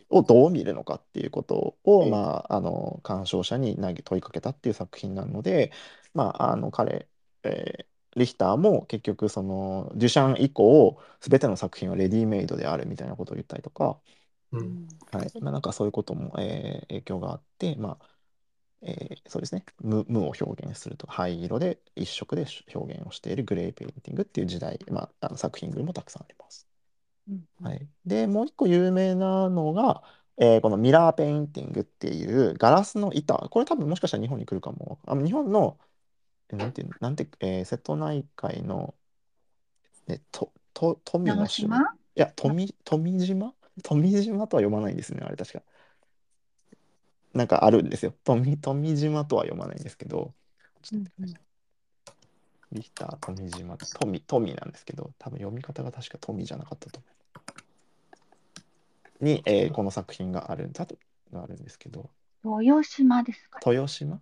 [0.09, 2.11] をどう見るのかっていうことを、うん。
[2.11, 2.17] ま
[2.49, 5.71] あ、あの鑑賞者に投げ問いかけたっていう作品なので、
[6.13, 7.09] まあ、あの彼、
[7.43, 13.99] えーリヒターも結局そのデュシャン以降全ての作品はレディメイドであるみたいなことを言ったりとか、
[14.51, 14.87] うん。
[15.11, 15.33] はい。
[15.39, 18.09] まあ、なんかそういうことも、えー影響があって、まあ
[18.81, 19.65] えーそうですね。
[19.79, 26.67] 無無を表現すると灰色で一色で表現をしているグレーペインティングっていう時代、まあ、あの作品群もたくさんあります。
[27.61, 30.03] はい、でもう一個有名なのが、
[30.37, 33.35] えーこのミラーペインティングっていうガラスの板。
[33.49, 34.99] これ多分もしかしたら日本に来るかも。
[35.07, 35.79] あの日本の
[36.51, 38.93] えなんていうのなんて、えー瀬戸内海の、
[40.07, 41.91] ね、とと富の長島島？
[41.91, 43.53] いや豊島？
[43.83, 45.61] 富島とは読まないんですねあれ確か。
[47.33, 48.13] なんかあるんですよ。
[48.23, 50.33] 富富島とは読まないんですけど。
[50.81, 51.41] ちょっと待ってください。
[52.71, 53.77] リヒター富島。
[53.77, 57.07] 富富なんですけど多分読み方が確か富じゃなかったと思
[59.21, 59.23] う。
[59.25, 60.97] に、えーこの作品があるあと
[61.31, 62.09] があるんですけど。
[62.43, 63.59] 豊島ですか。
[63.65, 64.21] 豊島？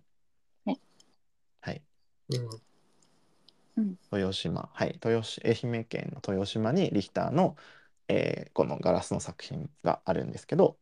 [2.28, 2.60] うん。
[4.12, 4.70] 豊島。
[4.72, 4.94] はい。
[4.94, 7.56] 豊し愛媛県の豊島にリヒターの、
[8.08, 10.78] えーこのガラスの作品があるんですけど、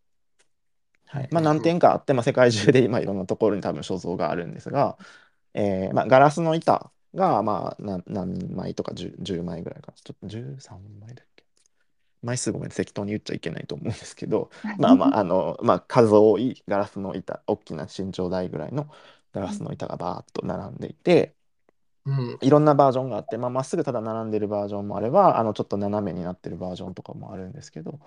[1.06, 1.28] はい。
[1.30, 4.96] まあ、何点かあって、まあ、世界中で今いろんなところに多分所蔵があるんですが、
[5.54, 9.94] えーまあ、ガラスの板がまあ何何枚とか 10, 10枚ぐらいかな。
[10.02, 11.44] ちょっと13枚だっけ？
[12.22, 14.50] 枚数ごめん適当に言っちゃいけないと思うんですけど。
[14.78, 18.88] まあまああの、まあ、数多いガラスの板大きな身長台ぐらいの
[19.34, 21.34] ガラスの板がバーッと並んでいて、
[22.06, 27.98] うんいろんなバージョンがあって、まあ、まっすぐただ並んでるバージョンもあれば、あのちょっと斜めになってるバージョンとかもあるんですけど、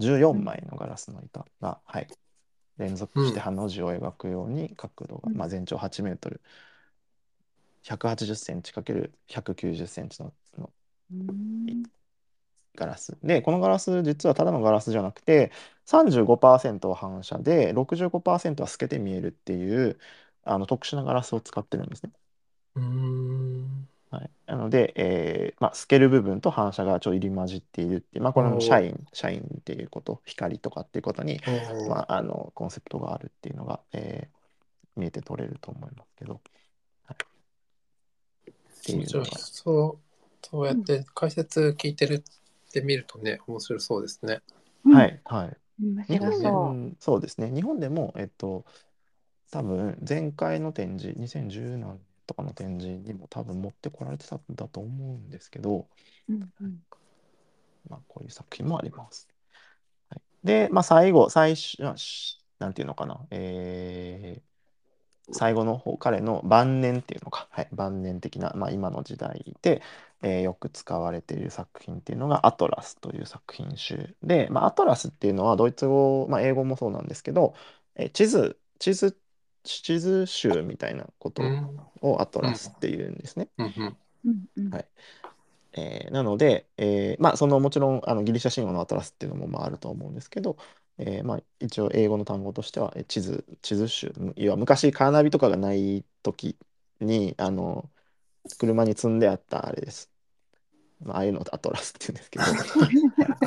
[0.00, 2.08] 14枚のガラスの板が、はい、
[2.78, 6.40] 連続してハの字を描くように角度が、うんまあ、全長8メートル、
[7.84, 10.70] 180センチ ×190 センチのの
[11.12, 11.82] うん
[12.76, 13.16] ガラス。
[13.22, 15.52] で、このガラス、実はただのガラスじゃなくて、
[15.86, 19.98] 35%は反射で、65%は透けて見えるっていう
[20.44, 22.12] あの特殊なガラスを使ってるんですね。
[22.76, 23.88] うん。
[24.10, 31.40] はい、なので、えーまあ、透ける部分と反射がちょ入り混じっているっていう、まあ、これもシャイン、シャインっていうこと、光とかっていうことに、
[31.88, 34.44] まあ、あのコンセプトがあるっていうのが、えー
[34.96, 36.40] 見えて取れると思いますけど。
[37.06, 38.52] はい、っ
[38.84, 42.22] ていう面白いのが、そうそうやって解説聞いてる
[42.68, 44.40] って見るとね面白そうですね。
[44.84, 44.94] うん。
[44.94, 45.56] はい、はい。
[45.80, 48.64] 面日本そうですね、日本でも、えっと、
[49.54, 55.86] 多分前回の展示、2010何とかの展示にも多分持ってこられてたんだと思うんですけど、
[56.28, 56.32] う。
[56.32, 56.78] うんうん
[57.88, 59.28] まあ、こういう作品もあります。
[60.10, 61.80] はい、で、まあ、最後、最初、
[62.58, 64.54] なんていうのかな、えー
[65.32, 69.80] 最後の方、彼の晩年っていうのか、はい、晩年的な、まあ、今の時代で、
[70.22, 77.54] えーよく使われている作品っていうのが、アトラスという作品集で、まあ、アトラスっていうのはドイツ語、まあ、英語もそうなんですけど、
[77.96, 79.18] えー地図、地図、
[79.64, 83.48] 地図集みたいなことうんをアトラスっていうんですね。
[84.70, 84.86] はい
[85.76, 90.56] えーなので、えーまあ、そのもちろんあのギリシャ神話のアトラスっていうのもまああると思うんですけど、
[90.98, 96.56] えーまあ、一応英語の単語としては、えー地図、地図集、要は昔カーナビとかがない時
[97.00, 97.90] に、あの、
[98.58, 100.10] 車に積んであったあれです。
[101.00, 102.50] まあ、ああいうのをアトラスって言うんですけど、は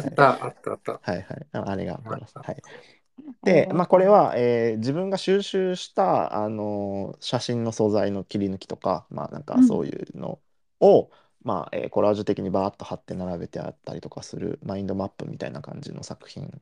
[0.08, 0.92] いあ、あったあった。
[0.94, 2.34] はいはい、ああれがアトラス。
[2.36, 2.58] あはい。
[3.44, 10.40] で、まあ、これは、えー自分が収集した、あのー写真の素材の切り抜きとか、まあ、なんかそういうの
[10.80, 11.12] を、
[11.44, 16.62] まあえーコラージュ的にバーッと貼って並べてあったりとかするマインドマップみたいな感じの作品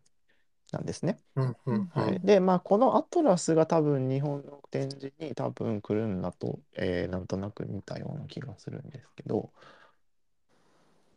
[0.71, 1.19] なんですね。
[1.35, 2.21] うんうんうはい、ん。
[2.21, 9.53] で、まあ、このアトラスが多分日本の展示に多分来るんだと、えーなんとなく見たような気がするんですけど、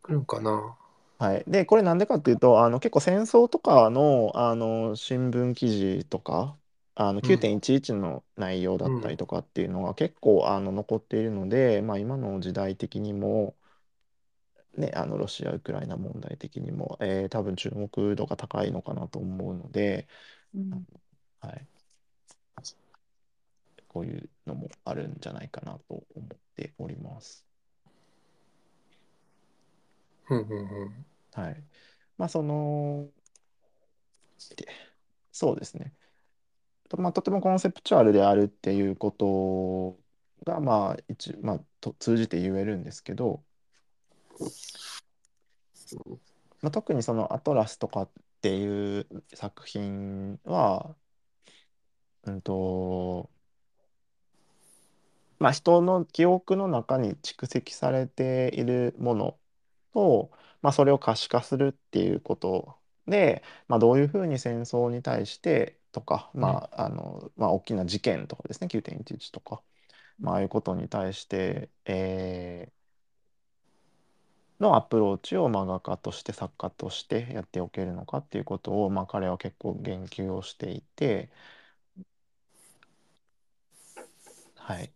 [0.02, 0.76] 来るんかな。
[1.18, 6.56] はい、でこれなんでかっていうとあの結構戦争とかの、あの新聞記事とか
[6.94, 13.56] あの9.11の内容だったりとかっていうのが結構あの残っているので、まあ、今の時代的にも、
[14.76, 20.06] ね、あのロシア・ウクライナ問題的にも、えー多分注目度が高いのかなと思うので、
[20.72, 20.86] うん。
[21.40, 21.68] はい、
[23.88, 27.47] こういうのもあるんじゃないかなと思っております。
[30.30, 31.06] うんうんうん。
[31.32, 31.62] はい。
[32.16, 33.08] まあ、その、
[35.32, 35.92] そうですね。
[36.88, 39.98] とまあ、とてもコンセプチュアルであるっていうこと
[40.44, 43.42] が、まあ、一、まあ、と通じて言えるんですけど、
[46.62, 48.10] まあ、特にそのアトラスとかっ
[48.40, 50.94] ていう作品は、
[52.24, 53.30] うんと、
[55.38, 59.38] まあ、人の記憶の中に蓄積されているもの
[59.94, 60.30] と、
[60.62, 69.62] まあ、それを可視化するっていうことで、まあ、どういうふうに戦争に対してとか、まああのまあ、大きな事件とかですね9.11とか、
[70.20, 72.78] まあ、ああいうことに対して、えー
[74.60, 81.30] のアプローチをまあ画家として作家としてやっておけるのかっていうことを、まあ、彼は結構言及をしていて、
[84.56, 84.92] はい。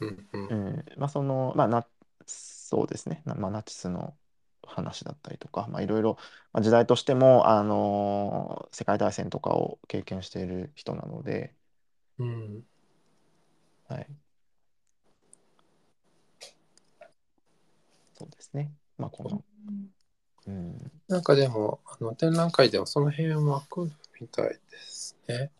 [0.00, 0.46] うんうん。
[0.48, 1.86] うん、まあそのまあな
[2.26, 4.16] そうですね、なまあ、ナチスの
[4.66, 6.16] 話だったりとか、まあ、いろいろ、
[6.52, 11.54] まあ、時代としても、あのー世界大戦とかを経験している人なので、
[12.18, 12.66] うん。
[13.88, 14.06] はい、
[18.14, 18.72] そうですね。
[18.98, 19.44] まあこの、
[20.46, 25.50] うん、なんかでも、あの展覧会ではその辺は来るみたいですね。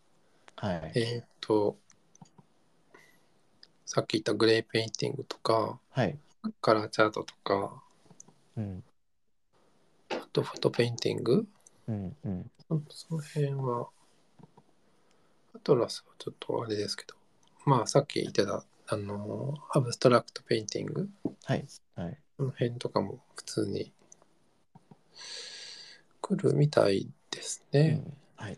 [0.57, 0.93] はい。
[0.95, 1.77] えっ、と、
[3.85, 6.19] さっき言ったグレーペインティングとか、はい、
[6.61, 7.83] カラーチャートとか、
[8.57, 8.85] うん。
[10.11, 11.47] あとフォトペインティング？
[11.89, 12.51] うんうん。
[12.69, 13.89] そその辺は、
[15.55, 17.15] アトラスはちょっとあれですけど、
[17.65, 21.09] まあさっき言ってた、あの、アブストラクトペインティング、
[21.45, 22.19] はいはい。
[22.37, 23.93] その辺とかも普通に
[26.21, 27.89] 来るみたいですうね。
[27.91, 28.57] んはい。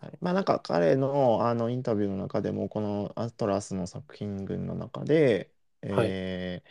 [0.00, 5.50] はい、まあなんか彼のあのインタビューの中でもこのアトラスの作品群の中で、
[5.82, 6.70] えー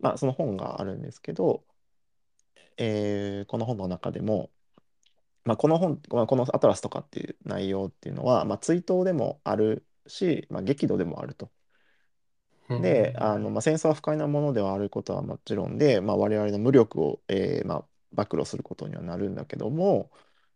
[0.00, 1.64] まあその本があるんですけど、
[2.76, 4.50] えーこの本の中でも、
[5.44, 11.52] まあ、この本、まあ、このアトラスとかっていう内容っていうのは、まあ、追悼でもあるし、まあ、激怒でもあると。
[12.68, 20.10] うんで、あのまあ、戦争は不快なものではあることはもちろんで、まあ、我々の無力を、えーまあ、暴露することにはなるんだけども、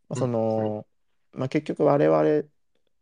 [0.08, 0.86] まあ、その、
[1.32, 2.48] まあ、結局我々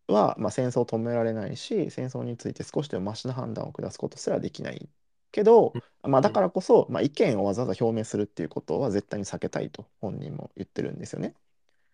[0.08, 4.88] は、まあ、戦争を止められないし戦争について少しでもマシな判断を下すことすらできない
[5.32, 11.34] けど、まあ、だからこそ、まあ、意見をわざわざ表明するっていうことは絶対に避けたいと本人も言ってるんですよね。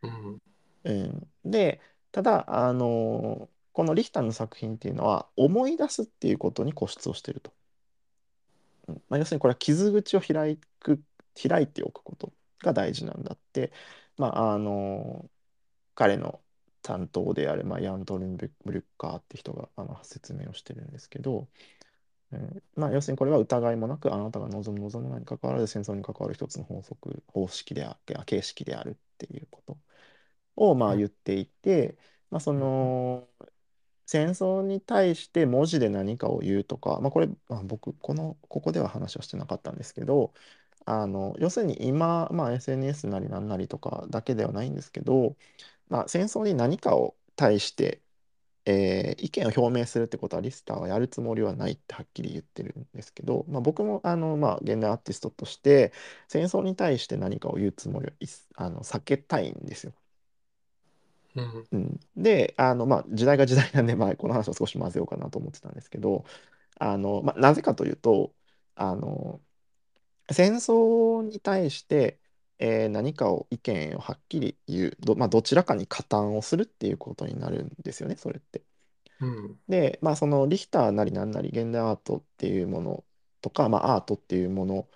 [0.02, 0.38] うん。
[0.84, 1.80] うん、で
[2.12, 7.52] ただあのこのリヒターの作品っていうのは思い出すっていうことに固執をしてると。
[8.88, 9.02] うん。
[9.08, 11.02] まあ、要するにこれは傷口を開く
[11.40, 13.72] 開いておくことが大事なんだって、
[14.18, 15.30] まあ、あの
[15.94, 16.40] 彼の
[16.90, 21.48] 担当である、まあ、ヤントルンブリュッカーって人があの説明をしてるんですけど、
[22.32, 29.78] うんまあ、要するにこれは疑いもなくあなたが望む望むないに関わらず戦争に関わる一つの法則方式であ形式であるっていうこと
[30.56, 31.96] をまあうん言っていて、
[32.30, 33.28] まあ、その
[34.06, 40.32] 戦争に対して文字で何かを言うとか、まあ、これ、まあ、僕このここでは話はしてなかったんですけど
[40.86, 45.36] あの要するに今、まあ、SNS なりなんなりとかだけではないんですけど、
[45.90, 48.02] まあ、戦争に何かを対して、
[48.66, 55.92] えー意見を表明するってことはリスターはやるつもりはないってはっきり言ってるんですけど、まあ、僕もあの、まあ、現代アーティストとして
[56.28, 59.94] 戦争に対して何かを言うつもりは一あの避けたいんですよ。
[61.36, 66.24] うんうん、であの、まあ、時代が時代なんで、まあ、この話を少し混ぜようかなと思ってたんですけど
[66.78, 68.34] あの、まあ、なぜかというと
[68.76, 69.42] あの
[70.32, 72.19] 戦争に対して、
[72.60, 78.64] えー何かを意見をはっきり言うど、まあ、どちらかに加担をするっていうことになるんですよねそれって。
[79.20, 79.60] うん。
[79.68, 83.04] で、まあ、そのリヒターなりなんなり現代アートっていうもの
[83.40, 84.88] とか、まあ、アートっていうもの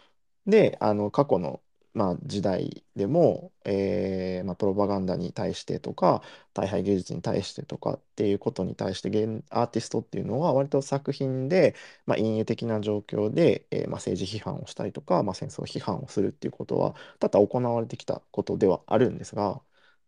[0.47, 1.64] であの過去の、
[1.95, 6.22] まあ、時代でも、えーまあ、プロパガンダに対してとか
[6.53, 11.74] 大敗芸術に対してとかっていうことに対して現アーティストっていうのは割と作品で、
[12.07, 19.62] まあ、陰影的な状況で、えーまあ、政治批判をしたりとか、まあ、戦争批判をするっていうことは多々行われてきたことではあるんですが。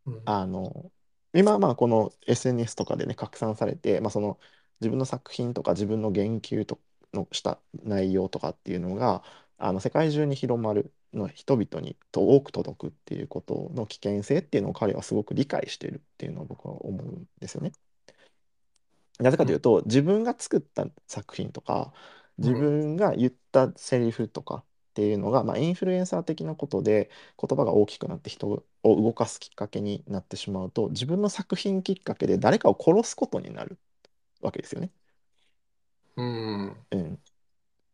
[0.07, 0.23] うん。
[0.25, 0.91] あの
[1.35, 4.39] 今はまあこの SNS とかでね拡散されて、まあ、その
[4.81, 6.81] 自分の作品とか自分の言及と
[7.13, 9.23] のした内容とかっていうのが
[9.59, 17.73] あの世界中に広まるの人々にと多く届くっていうことの危険性っていうのを彼はすごく理解しているっていうのを僕は思うんですよね。
[19.19, 21.93] なぜかというと自分が作った作品とか
[22.39, 33.79] 自分が言ったセリフとかっていうのが、まあ、インフルエンサー的なことで言葉が大きくなって人を動かすきっかけになってしまうと自分の作品きっかけで誰かを殺すことになる
[34.43, 34.91] わけですよね。
[36.17, 36.87] うん。
[36.91, 37.23] うん、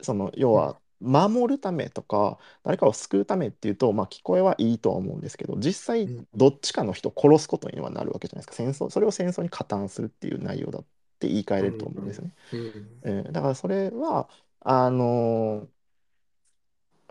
[0.00, 10.82] その要は守るためとか誰かを救うためっていうと、まあ、聞こえはいいとは思うんですけど実際うんどっちかの人を殺すことにはなるわけじゃないですか戦争それを戦争に加担するっていう内容だっ
[11.18, 12.32] て言い換えれると思うんですよね。
[12.52, 13.00] うん。
[13.02, 14.28] うん、だからそれは
[14.60, 15.68] あの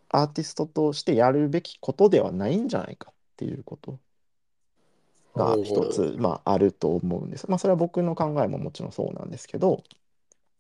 [0.10, 4.00] アーティストとしてやるべきことではないんじゃないかっていうこと
[5.36, 7.50] が一つ、まあ、あると思うんです。
[7.50, 9.84] まあそれは僕の考えももちろんそうなんですけど、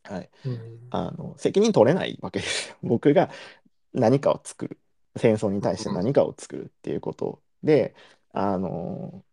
[0.03, 0.87] はい、うん。
[0.91, 2.77] あの責任取れないわけですよ。
[2.83, 3.29] 僕が
[3.93, 4.79] 何かを作る
[5.17, 7.95] 戦争に対して何かを作るっていうことで、
[8.33, 9.23] あの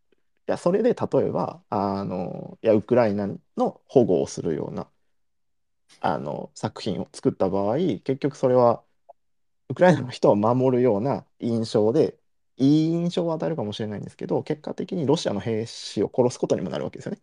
[0.49, 4.89] いやそれで例えばあのいやウクライナの保護をするような
[6.01, 8.83] あの作品を作った場合結局それは
[9.69, 12.19] ウクライナの人を守るような印象で
[12.57, 17.21] いい印象を与えるかもしれないんですけど結果的にロシアの兵士を殺すことにもなるわけですよね。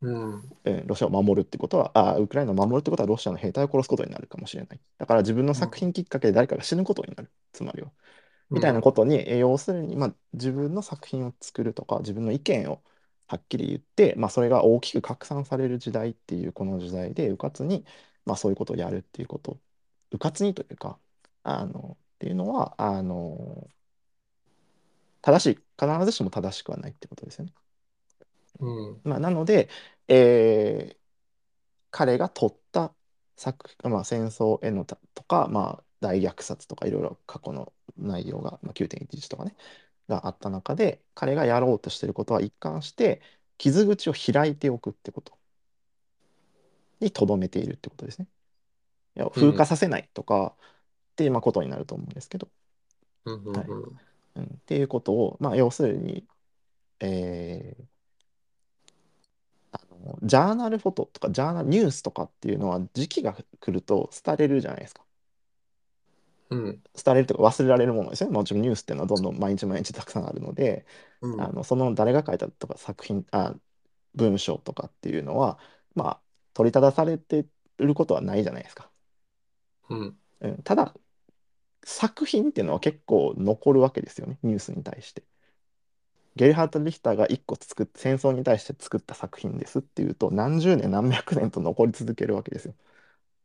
[0.00, 0.34] うん。
[0.64, 4.80] うんロシアを守るってことはあウクライナを守るってことはロシアの兵隊を殺すことになるかもしれない。
[4.98, 7.90] だから自分の作品きっかけで誰かが死ぬことになるつまりは。
[8.52, 12.82] みたいなことに、えー要するに、まあ、自分の作品を作るとか自分の意見を
[13.28, 17.84] はっきり言って、まあ、それが大きく拡散される時代っていうこの時代でうかつに、
[18.26, 19.60] まあ、そういうことをやるっていうこと
[20.12, 20.98] うかつにというか
[21.42, 23.68] あのっていうのはあの
[25.22, 27.52] 正しい必ずしも正しくはないってことですよね。
[28.60, 29.04] うん。
[29.04, 29.68] まあ、なので、
[30.08, 30.98] えー
[31.90, 32.94] 彼が取った
[33.36, 39.56] 作、まあ、戦争へのたとか、まあ、大虐殺とかいろいろ過去の内容が、まあ、9.11とかね
[40.08, 43.22] があった中で彼がやろうとしてることは一貫して
[43.58, 45.38] 傷口を開いておくってこと
[47.00, 48.28] にとどめているってことですね。
[49.16, 50.56] いや風化させないとか
[51.12, 52.50] っていうまあことになると思うんですけど、
[53.24, 53.44] うん。
[53.44, 53.54] うん。
[53.54, 53.72] はい
[54.36, 56.26] うん、っていうことを、まあ、要するに、
[57.00, 57.88] えーあ
[60.20, 65.02] のジャーナルフォトとかジャーナルニュースとかっていうのは時期が来ると廃れるじゃないですか。
[66.50, 66.82] うん。
[67.04, 68.34] 廃れるとか忘れられるものですよね。
[68.34, 70.86] もちろんニュースっていうのはどんどん毎日毎日たくさんあるので、
[71.20, 71.40] うん。
[71.40, 73.54] あのその誰が書いたとか作品あ
[74.14, 75.58] 文章とかっていうのは
[75.94, 76.20] まあ
[76.54, 77.46] 取り正されて
[77.78, 78.90] ることはないじゃないですか。
[79.90, 80.18] うん。
[80.40, 80.94] うん、ただ
[81.84, 85.24] 作品っていうのは結構残るわけですよねニュースに対して。
[86.38, 92.74] ゲルハート・リヒターが1個作っ戦争に対して作った作品ですっていうと何十年何百年と残り続けるわけですよ。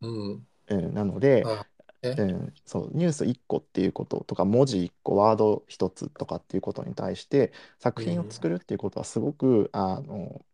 [0.02, 0.48] うん。
[0.68, 1.66] うん、なので、あ
[2.04, 2.12] え？
[2.12, 10.46] うん、そうニュース1個っていうこととか文字1個ワード1つとかっていうことに対して作品を作るっていうことはすごく、あの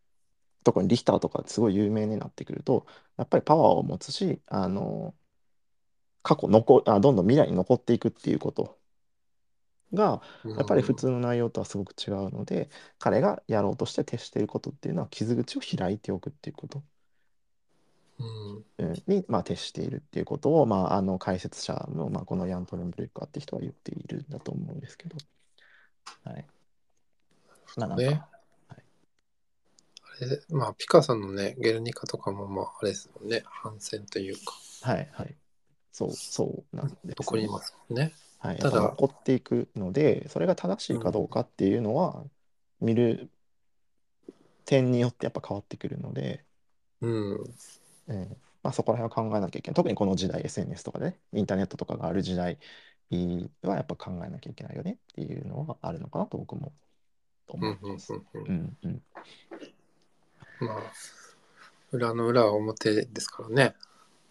[0.64, 2.86] 特にリヒターとかすごい有名になってくると
[3.18, 5.16] やっぱりパワーを持つしあの
[6.24, 8.79] 過去残あどんどん未来に残っていくっていうこと
[9.94, 12.70] がやっぱり普通の内容とはすごく違うので、
[13.00, 16.84] 彼がやろうとして徹していることっていうのは傷口を開いておくっていうこと。
[18.20, 18.66] うん。
[18.78, 25.16] うんに、まあ、徹しているっていうことを、まあ、あの解説者の、まあ、このヤントレン・ブレッカーって人は言っているんだと思うんですけど。
[26.24, 26.46] はい。
[27.78, 28.22] まあなんか、ね
[28.70, 35.36] あれまあ、ピカさんのね、ゲルニカとかも、まあ、あれですもんね、反戦というか、はいはい。
[35.92, 38.14] そう、そうなんです、残りますもんね。
[38.40, 42.24] はい、ただやっぱ残っていくので、それが正しいかどうかっていうのは、
[42.80, 43.30] 見る
[44.66, 46.46] 点によってやっぱ変わってくるので、
[47.02, 47.44] うん。
[48.08, 49.76] えーまあ、そこら辺は考えなきゃいけない。
[49.76, 52.60] 特にこの時代、SNS とかでね、インターネットとかがある時代
[53.64, 56.74] はやっぱ考えなきゃいけないよねっていうのはあるのかなと僕も
[57.54, 58.14] うんうん思います。
[58.14, 59.02] うんうんうんうん。
[60.60, 60.94] まあ、
[61.92, 63.76] 裏の裏は表ですからね。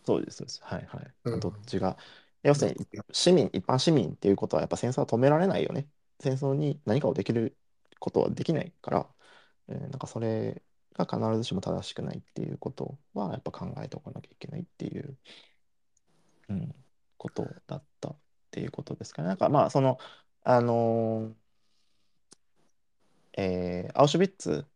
[0.04, 0.61] そうです、そうです。
[0.62, 1.11] はいはい。
[1.24, 1.96] うんどっちが、
[2.43, 5.86] 要するに市民、一般市民っていうことはやっぱ戦争は止められないよねっ
[6.20, 7.57] 戦争に何かをできる
[7.99, 9.07] ことはできないから、
[9.68, 10.62] えーなんかそれ
[10.95, 15.16] が必ずしも正しくないっていうことはやっぱ考えておかなきゃいけないっていう、
[16.49, 16.74] うん、
[17.16, 18.16] ことだったっ
[18.51, 19.28] ていうことですかね。
[19.28, 19.99] なんかまあその
[20.45, 21.34] あのー
[23.34, 24.66] えーアウシュビッツ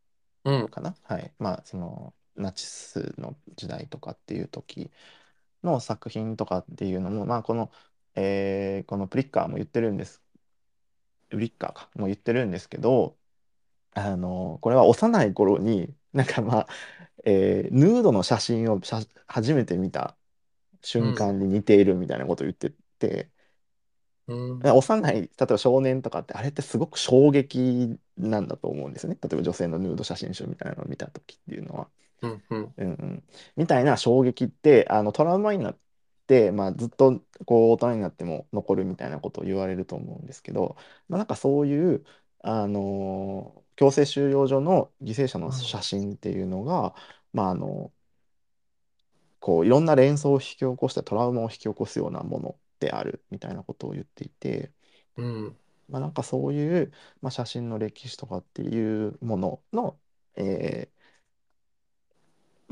[0.45, 0.69] うん。
[0.69, 0.97] かな？
[1.05, 1.33] はい。
[1.39, 4.91] まあ、その、ナチスの時代とかっていう時
[5.63, 7.71] の作品とかっていうのも、まあ、この、
[8.15, 10.23] えーこのプリッカーも言ってるんです。
[11.31, 13.19] プリッカーか、も言ってるんですけど、
[13.93, 16.69] あの、これは幼い頃に、なんかまあ、
[17.25, 20.17] えーヌードの写真を写初めて見た
[20.83, 23.31] 瞬間に似ているみたいなことを言ってて、
[24.27, 24.73] うん。
[24.75, 29.17] 幼い、例えば少年とかって、あれってすごく衝撃なんだと思うんですね。
[29.21, 31.91] 例えば女性のヌード写真集みたいなのを見た時っていうのは。
[32.23, 32.45] うん。
[32.51, 32.77] うん。
[32.77, 33.25] うんうん、
[33.57, 35.79] みたいな衝撃ってあのトラウマになっ
[36.27, 40.77] て、まあ、ずっとこう大人になっても残るみたいなことを言われると思うんですけど、
[41.09, 42.05] まあ、なんかそういう、
[42.43, 46.95] あのー強制収容所の犠牲者の写真っていうのが、
[47.33, 47.91] まああの
[49.41, 54.73] こういろんな連想を引き起こしたトラウマを引き起こすようなものであるみたいなことを言っていて。
[55.16, 55.57] うん。
[55.89, 60.01] まあ、なんかそういう、まあ、写真の歴史とかっていうものの、
[60.37, 61.01] えー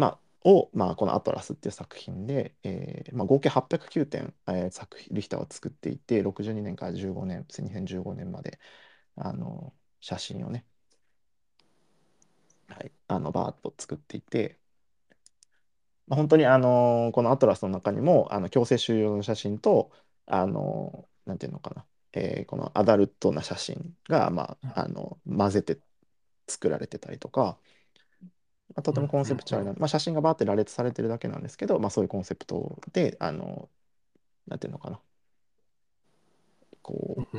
[0.01, 8.59] まあ、を、まあ、この「アトラス」っていう作品で、えーまあ、合計809点、えー作品リヒターは作っていて62年から15年2015年まで
[9.17, 10.67] あの写真をね、
[12.69, 14.59] はい、あのバーッと作っていて、
[16.07, 19.91] まあ、本当にあのこの「アトラス」の中にもあの強制収容の写真と
[20.27, 25.81] あのなんていうのかな、えーこのアダルトな写真が、まあ、あの混ぜて
[26.49, 27.59] 作られてたりとか、ま
[28.81, 33.71] あ、とてもコンセプチュアルな、まあ、写真がバーって羅列されてるだけなんですけど、まあ、そういうコンセプトであの
[34.49, 35.01] なんていうのかな
[36.83, 37.31] こう。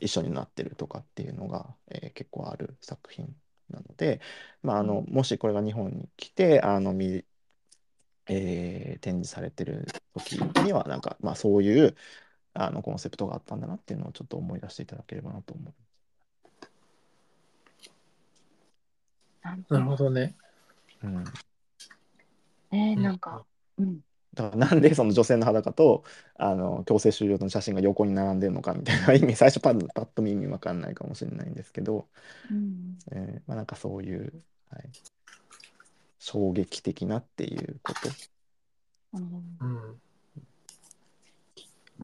[0.00, 3.34] 一緒になってるとかっていうのが、えー結構ある作品
[3.70, 4.20] なので、
[4.62, 7.24] まあ、あのもしこれが日本に来てあの見、
[8.26, 10.32] えー展示されてる時
[10.64, 11.96] にはなんか、まあ、そういう
[12.54, 15.74] あのコンセプトがあったんだなっていうのをちょっと思い出していただければなと思う。
[19.42, 20.36] なんなるほと、どね。
[21.02, 21.24] うん、
[22.72, 23.44] えーうんなんか、
[23.78, 24.00] うん。
[24.34, 26.04] だからなんでその女性の裸と
[26.36, 32.08] あの強制収容の写真が横に並んでるのかみたいな 意味最初パッパッと見意味わかんないかもしれないんですけど、
[32.50, 34.90] うんえーまあ、なんかそういう、はい、
[36.18, 38.00] 衝撃的なっていうこと。
[39.14, 40.00] うんうん。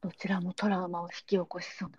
[0.01, 1.97] どちらもトラウマを引き起こしそうな。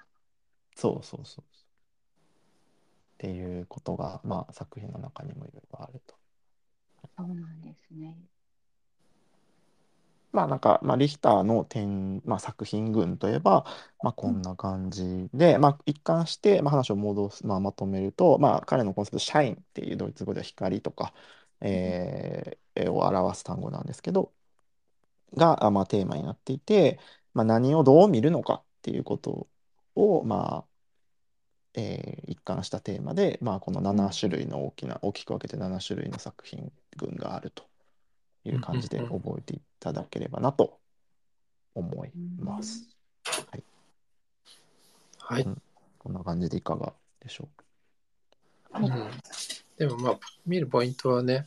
[0.75, 1.43] そうそうそうそう。
[1.43, 6.15] っていうことが、まあ、作品の中にもいろいろあると。
[7.17, 8.17] そうなんですね。
[10.33, 13.65] まあなんか、まあ、リヒターの点、まあ、作品群といえば、
[14.03, 21.15] まあ、こんな感じで、まあ、一貫して、まあ、話を戻す、まあ、まとめると、まあ、彼のコンセプト、シャインっていうドイツ語では光とか、
[21.61, 24.35] えーを表す単語なんですけど、
[25.35, 26.99] が、あまあ、テーマになっていて、
[27.35, 29.49] まあ、何をどう見るのかっていうこと
[29.95, 30.76] を、まあ
[31.77, 37.64] えー一貫したテーマで、まあ、この7種類の大きな、大きく分けて7種類の作品群があると
[38.45, 40.79] いう感じで覚えていただければなと
[41.74, 42.89] 思います。
[45.18, 45.43] はい。
[45.43, 45.62] うん
[45.99, 47.49] こんな感じでいかがでしょ
[48.70, 48.72] う？
[48.72, 48.79] か。
[48.79, 49.11] はいうん。
[49.77, 51.45] でもまあ、見るポイントはね、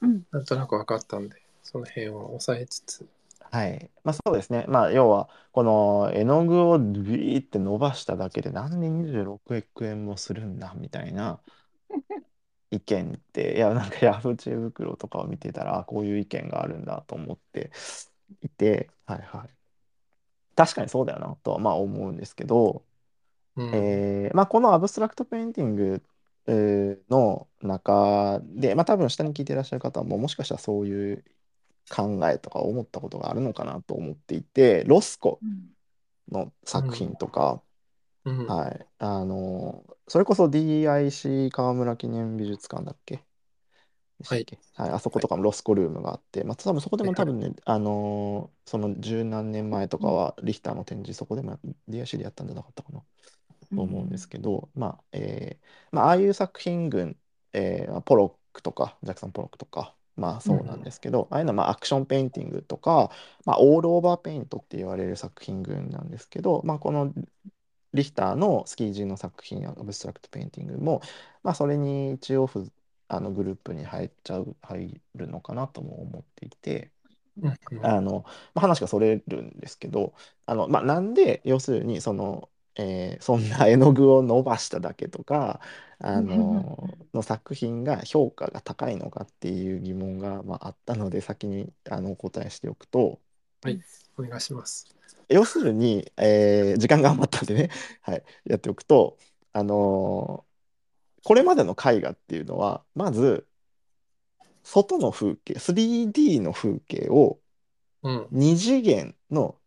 [0.00, 0.22] うん。
[0.30, 3.06] なんとなく分かったんで、その辺を押さえつつ。
[3.50, 3.90] はい。
[4.04, 4.64] まあそうですね。
[4.68, 11.42] まあ要は、この絵の具をビーって伸ばしただけで何で26億円もするんだみたいな
[12.70, 17.70] 意見って、いやなんかヤフー知恵袋とかを見てたら、あこういう意見があるんだと思って
[18.42, 19.50] いて、はいはい。
[20.56, 22.84] 確かにそうだよなとはまあ思うんですけど、
[23.56, 23.70] うん。
[23.72, 26.04] えーまあ、このアブストラクトペインティング、
[26.46, 31.24] えーの中で、まあ、多分下に聞いていらっしゃる方ももしかしたらそういう
[31.94, 35.70] 考えとか思ったことがあるのかなと思っていてロスコうん。
[36.30, 37.60] の作品とか、
[38.24, 38.46] うん。
[38.46, 43.24] はい、あのそれこそ DIC 川村記念美術館だっけ？
[44.18, 44.58] でしたっけ？
[44.76, 53.02] はい、あそことかもロスコルームがあって、まあ、多分そこでも多分ね、あのーその十何年前とかはリヒターの展示そこでも DIC でやったんじゃなかったかな？
[53.74, 55.66] と思うんですけど、まあ、えー
[55.96, 57.16] まあ、ああいう作品群、
[57.52, 63.10] えーまあポロックとか、ジャクソン・ポロックとか、まあそうなんですけど、ああいうのはまあアクションペインティングとか、
[63.44, 67.12] まあ、オールオーバーペイントって言われる作品群なんですけど、まあ、この
[67.92, 71.00] リヒターのスキージーの作品やアブストラクトペインティングも、
[71.42, 72.70] まあ、それに一応ふ
[73.08, 76.92] あのグループに入っちゃう入るのかなとも思っていて。
[77.42, 80.14] うんうんあの、まあ、話がそれるんですけど
[80.46, 85.60] あの、まあ、なんで要するにそのえーそんな絵の具を伸ばしただけとか、
[85.98, 93.20] あの の作品が評価が高いのかっていう疑問が、まあ、あったので先にあのお答えしておくと
[93.62, 93.80] はい、
[94.16, 94.86] お願いします。
[95.28, 97.70] 要するに、えー時間が余ったんでね、
[98.02, 99.18] はい、やっておくと、
[99.52, 100.50] あのー
[101.24, 103.46] これまでの絵画っていうのはまず
[104.62, 107.40] 外の風景 3D の風景を
[108.02, 108.28] うん。
[108.32, 109.60] 2次元の、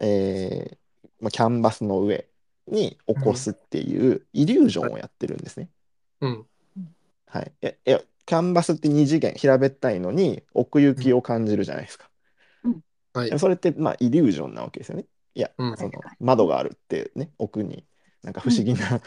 [0.00, 0.78] えー
[1.20, 2.28] まあ、キャンバスの上
[2.66, 5.68] に起こすっていうイリュージョンをやってるんですね。
[6.20, 6.46] うん。
[7.26, 12.08] はい、ええキャンバスって2次元平べったいのに奥行きを感じるじゃないですか。
[13.12, 13.38] はいでも。
[13.38, 15.04] それってまあイリュージョンなわけですよね。
[15.34, 15.90] いや、うんその
[16.20, 17.84] 窓があるってね奥に
[18.22, 19.02] なんか不思議な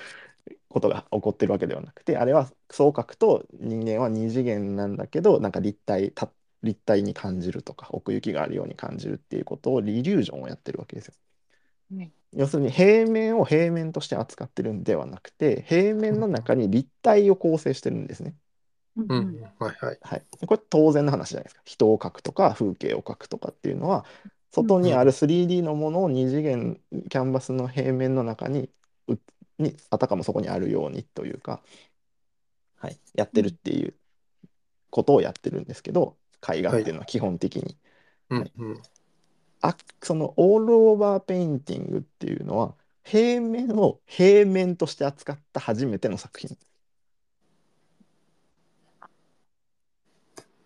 [0.70, 6.32] ことが起こってるわけではなくてあれはそう書くと人間は2次元なんだけどなんか立体た
[6.64, 11.14] 立体に感じるとか奥行きがあるように感じるっていうことをイリュージョンをやってるわけですよ。
[11.92, 18.36] はい要するに平面を平面として扱ってるんではなくて平面の中に立体を構成してるんですね。
[18.98, 19.44] うんうんうん。
[19.60, 20.00] はいはい。
[20.02, 21.62] はい、これ当然の話じゃないですか。
[21.66, 24.06] 人を描くとか風景を描くとかっていうのは
[24.52, 28.70] 外にある 3D のものを2次元キャンバスの平面の中に
[29.08, 29.18] う
[29.58, 31.62] にあたかもそこにあるようにというか、
[32.76, 33.96] はい、やってるっていう
[34.92, 36.18] ことをやってるんですけど
[36.48, 37.78] 絵画っていうのは基本的に。
[38.30, 38.52] うん。
[38.58, 38.82] うん。
[39.68, 46.57] あそのオールオーバーペインティングっていうのは平面を平面として扱った初めての作品。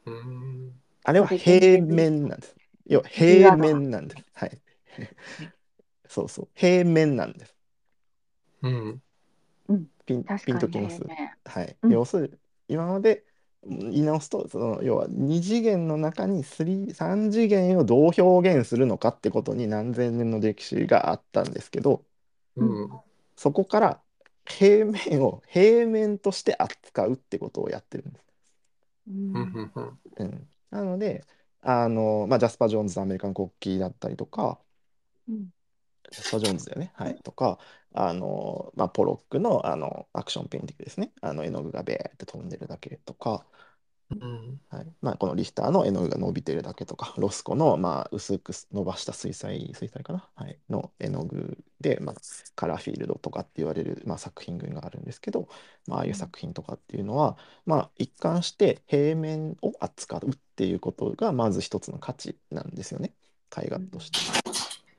[0.06, 0.74] うん。
[1.04, 2.56] あれは平面なんです。
[2.86, 4.24] 要は平面なんです。
[4.34, 4.62] はい。
[6.08, 6.48] そうそう。
[6.54, 7.56] 平面なんです。
[8.62, 9.02] うん。
[10.06, 11.02] ピンピンときます
[11.46, 11.76] はい。
[11.82, 12.38] うん要するに、
[12.68, 13.26] 今まで
[13.64, 22.04] 言い直すと、その要は2次元の中に3、3次元をどう表現するのかってことに何千年の歴史があったんですけど、
[22.56, 23.02] うん。
[23.36, 24.02] そこから
[24.46, 28.26] 平面を平面として扱うってことをやってるんです。
[29.08, 29.72] うんうん。
[29.76, 30.00] うん。
[30.16, 31.26] うん、なので、
[31.62, 34.60] あの、まあ、ジャスパー・ジョーンズのアメリカの国旗だったりとか、
[35.28, 35.52] うん
[36.12, 36.92] ジャスパー・ジョーンズだよね。
[36.96, 37.16] はい。
[37.24, 37.60] とか、
[37.94, 41.12] あの、まあ、ポロックの、あのアクションペインティングですね。
[41.22, 43.46] あの絵の具がベーって飛んでるだけとか、
[44.10, 44.62] うん。
[44.70, 52.16] はいまあ、このリヒターの絵の具が伸びてるだけとか、ロスコの、まあ、薄く伸ばした水彩、水彩かな、はい、の絵の具で、まあ、
[52.56, 55.50] カラーフィールドとかって言われる、まあ、作品群があるんですけど、
[55.88, 63.14] まあ、ああいう作品とかっていうのは、まあ、一貫して平面を扱うっていうことがまず一つの価値なんですよね、
[63.56, 64.20] 絵画として。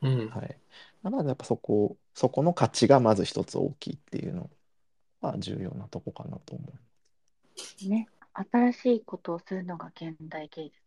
[0.02, 0.28] うん。
[0.28, 0.61] はい。
[1.10, 4.50] まずやっぱそこ、そこの価値がまず一つ大きいっていうの
[5.20, 6.80] は重要なとこかなと思う。
[7.86, 10.82] ね、新しいことをするのが現代芸術。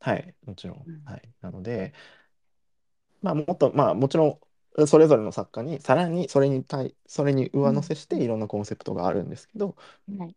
[0.00, 0.88] はい、もちろん。
[0.88, 1.22] うんはい。
[1.40, 1.92] なので、
[3.22, 4.40] まあ、もっと、まあ、もちろ
[4.78, 9.76] ん、それぞれの作家に、さらにそれに対、それに上乗せして、いろんなコンセプトがあるんですけど、
[10.18, 10.36] はい、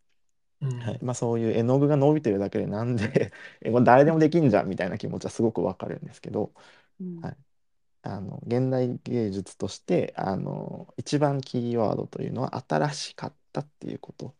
[0.61, 0.79] うん。
[0.79, 0.99] はい。
[1.03, 3.31] まあ、そういう絵の具が伸びてるだけで、なんで、
[3.61, 6.53] えこれ誰でもできんじゃんみたいな気持ちはすごくわかるんですけど、
[6.99, 7.37] うんはい
[8.05, 14.35] あの、現代芸術として、あの、一番キーワードというのは、新しかったっていうこと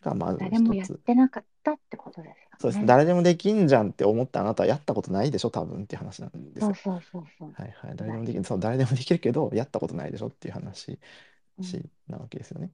[0.00, 0.98] が、まず誰もやっ一つ。
[0.98, 2.38] てなかったってことですよね。
[2.60, 2.86] そうです。
[2.86, 6.74] 誰でもできんじゃんって思ったあなたはやったことないでしょ、多分っていう話なんですよそう。
[6.74, 7.52] そうそうそう。
[7.52, 7.96] はいはい。
[7.96, 11.00] 誰でもできる、そう、誰でもできるけど、やったことないでしょっていう話
[11.58, 12.70] うんしなわけですよね。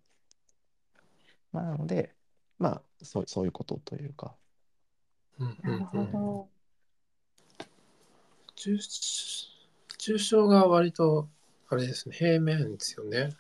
[1.53, 2.15] まあ、なので、
[2.59, 4.35] まあ、そう、そういうことというか、
[5.39, 5.57] うん。
[5.63, 6.49] なるほど。
[8.57, 8.79] 抽
[10.01, 11.29] 抽象が割と、
[11.69, 13.37] あれですね、平面ですよね。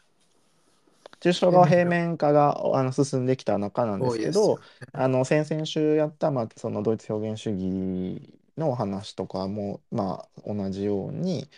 [1.20, 11.48] 抽象画は平面化があの進んできた中なんですけど多いですよ、あの先々週やった、まあ、そのドイツ表現主義の話とかも、まあ、同じように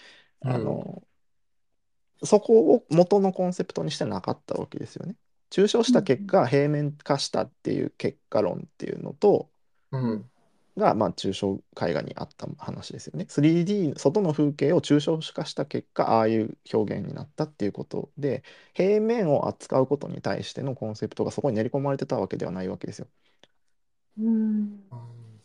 [0.41, 1.03] あの、
[2.25, 5.17] そこを元のコンセプトにしてなかったわけですよね。
[5.51, 9.49] 抽象した結果、平面化したっていう結果論っていうのと
[9.93, 10.32] うん。
[10.77, 13.27] が、まあ、抽象絵画にあった話ですよね。
[13.29, 18.43] 3D 外の風景を抽象化した結果ああいう表現になったっていうことで
[18.75, 23.09] 平面を扱うことに対してのコンセプトがそこに練り込まれてたわけではないわけですよ。
[24.19, 24.77] うん。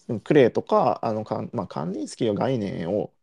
[0.07, 3.13] でもクレイとかあのかん、まあ、カンディンスキーは概念を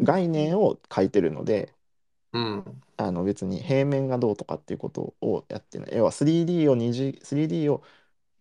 [0.00, 1.74] 概念を書いてるので
[2.32, 2.82] うん。
[2.96, 7.82] あの別に平面がどうとかっていうことをやってない要は 3D を二次 3D を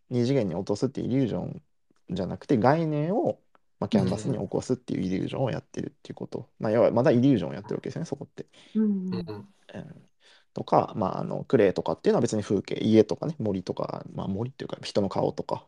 [0.09, 1.63] 二次元に落とすっていうイリュージョン
[2.09, 3.41] じゃなくて概念を、
[3.79, 8.45] まあ、キャンバスに起こすっていうイリュージョンをやってるっていうこと、まあ、要はまだイリュージョンをやってるわけですよねそこって。
[8.75, 9.25] うんううんん。
[9.73, 10.09] うん
[10.53, 15.67] とか、まあ、あのクレイとかっていうのは別に風景家とかね森とか、まあ、森っていうか人の顔とか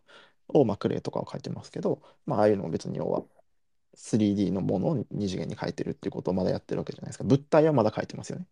[0.49, 3.23] を、まあ、クレイとかを描いてますけど、まあ、ああいうのも別に要は
[3.95, 8.47] 3D のものを二次元に描いてるっていうことをまだやってるわけじゃないですか物体はまだ描いてますよね。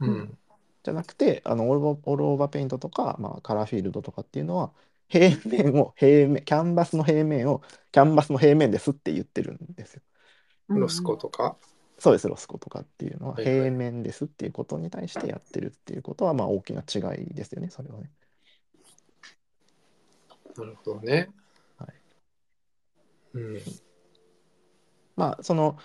[0.00, 0.38] うん。
[0.82, 4.72] じゃなくて、あのオールオールオーバーペイントとか、まあ、カラーフィールドとかっていうのは、
[5.08, 10.02] 平面を平面、キャンバスの平面をキャンバスの平面ですって言ってるんですよ。
[10.68, 11.56] うんロスコとか？
[11.98, 18.10] そうです、ロスコとかっていうのははいはい平面ですっていうことに対してやってるっていうことは、まあ大きな違いですよね、それはね。
[20.56, 21.30] なるほどね。
[21.78, 21.94] はい。
[23.34, 23.60] うん。
[25.16, 25.78] まあ、その、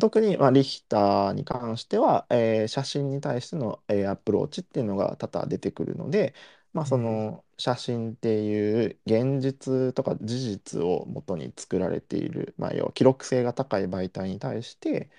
[0.00, 6.34] 特に、まあ、リヒターに関しては、えー写真に対しての、えーアプローチっていうのが多々出てくるので、
[6.72, 15.10] まあ、その写真っていう現実とか事実を元に作られている、まあ、要は記録性が高い媒体に対して、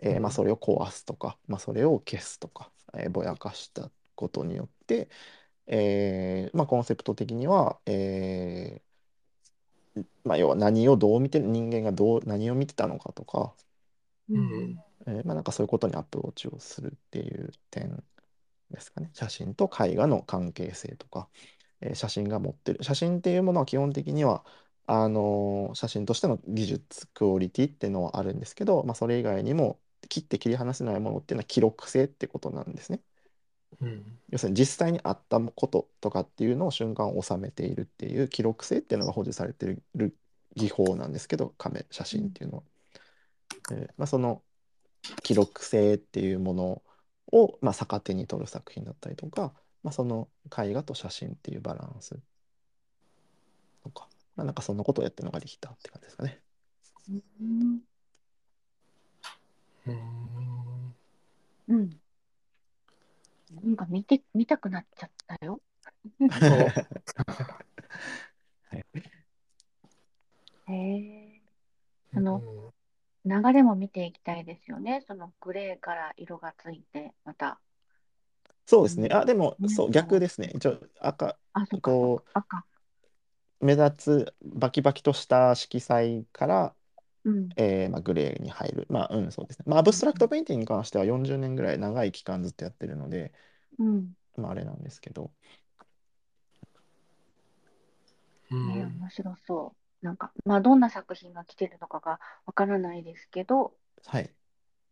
[0.00, 5.10] えーまあ、うんそれを壊すとか、まあ、それを消すとか、えーぼやかしたことによって、
[5.68, 13.54] えーまあ、コンセプト的には、えーまあ、要は何をどう見て人間がどう何を見てたのかとか、
[14.28, 14.78] うん。
[15.06, 18.02] えーまあ、なんかそういうことにアプローチをするっていう点
[18.70, 19.10] ですかね。
[19.14, 21.28] 写真と絵画の関係性とか、
[21.80, 22.82] えー写真が持ってる。
[22.84, 24.44] 写真っていうものは基本的には、
[24.86, 33.02] あのー写真としての技術、クオリティっていうのはあるんですけど、まあ、それ以外にも切って切り離せないものっていうのは記録性ってことなんですね。
[33.80, 34.18] うん。
[34.30, 40.16] 要するに実際にあったこととかっていうのを瞬間を収めているっていう記録性っていうのが保持されている
[40.56, 42.64] 技法なんですけど、カメ、写真っていうのは。
[43.72, 44.42] えーまあ、その
[45.22, 46.82] 記録性っていうもの
[47.32, 52.18] を、まあ、逆手に取る作品だったりとか、まあ、その絵画と写真っていうバランス
[53.82, 56.40] とか、まあ、なんかそんなことをやってるのがリヒターって感じですかね。
[57.08, 57.80] うんうん。
[61.68, 62.00] うん。
[63.64, 65.60] なんか見て、見たくなっちゃったよ。
[68.70, 68.84] はい、
[70.68, 71.40] へえ。
[72.14, 72.72] あの、
[73.24, 75.02] 流れも見ていきたいですよね。
[75.06, 77.60] そのグレーから色がついて、また。
[78.70, 79.08] そうですね。
[79.08, 80.52] うんあ、でも、うんそう、逆ですね。
[80.54, 82.64] 一応、赤、あ、そっか、こそっか赤。
[83.60, 86.74] う、目立つバキバキとした色彩から、
[87.24, 87.48] うん。
[87.56, 88.86] えーまあ、グレーに入る。
[88.88, 89.64] まあ、うん、そうですね。
[89.66, 93.32] まあ、アブストラクトペインティングに関しては40年ぐらい長い期間ずっとやってるので、
[93.78, 94.14] うん。
[94.36, 95.32] まあ、あれなんですけど、
[98.50, 98.68] うん。
[98.68, 100.06] ね、面白そう。
[100.06, 103.74] なんか、まあ、どんな作品が来てるのかがわからないですけど、
[104.06, 104.30] はい。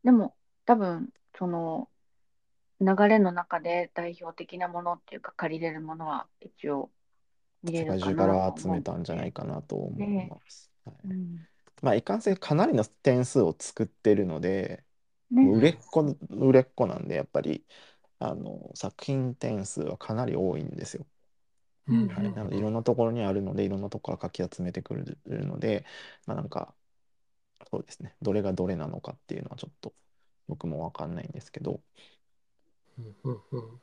[0.04, 1.88] でも、多分、その、
[2.80, 6.90] 流れの中で代表的なものっていうか、借りれるものは一応
[7.62, 9.42] 見れ世界るか中からなと集めたんじゃないか。
[9.42, 10.70] かなと思います。
[10.84, 11.48] はいうん。
[11.82, 14.84] まあ、いかんせんかなりの点数を作ってるので、
[15.30, 15.42] ね。
[15.42, 17.66] 売れっ子、売れっ子なんで、やっぱり、
[18.20, 21.06] あの、作品点数はかなり多いんですよ。
[21.88, 22.08] うん。
[22.08, 25.84] はい、なので、いろんなところにあるので、いろんなところからかき集めてくるので、
[26.26, 26.74] まあ、なんか、
[27.70, 29.94] そうですね、どれがどれなのかっていうのはちょっと
[30.48, 31.82] 僕もわかんないんですけど、
[32.98, 33.16] うん。
[33.22, 33.42] うん。
[33.52, 33.82] うん。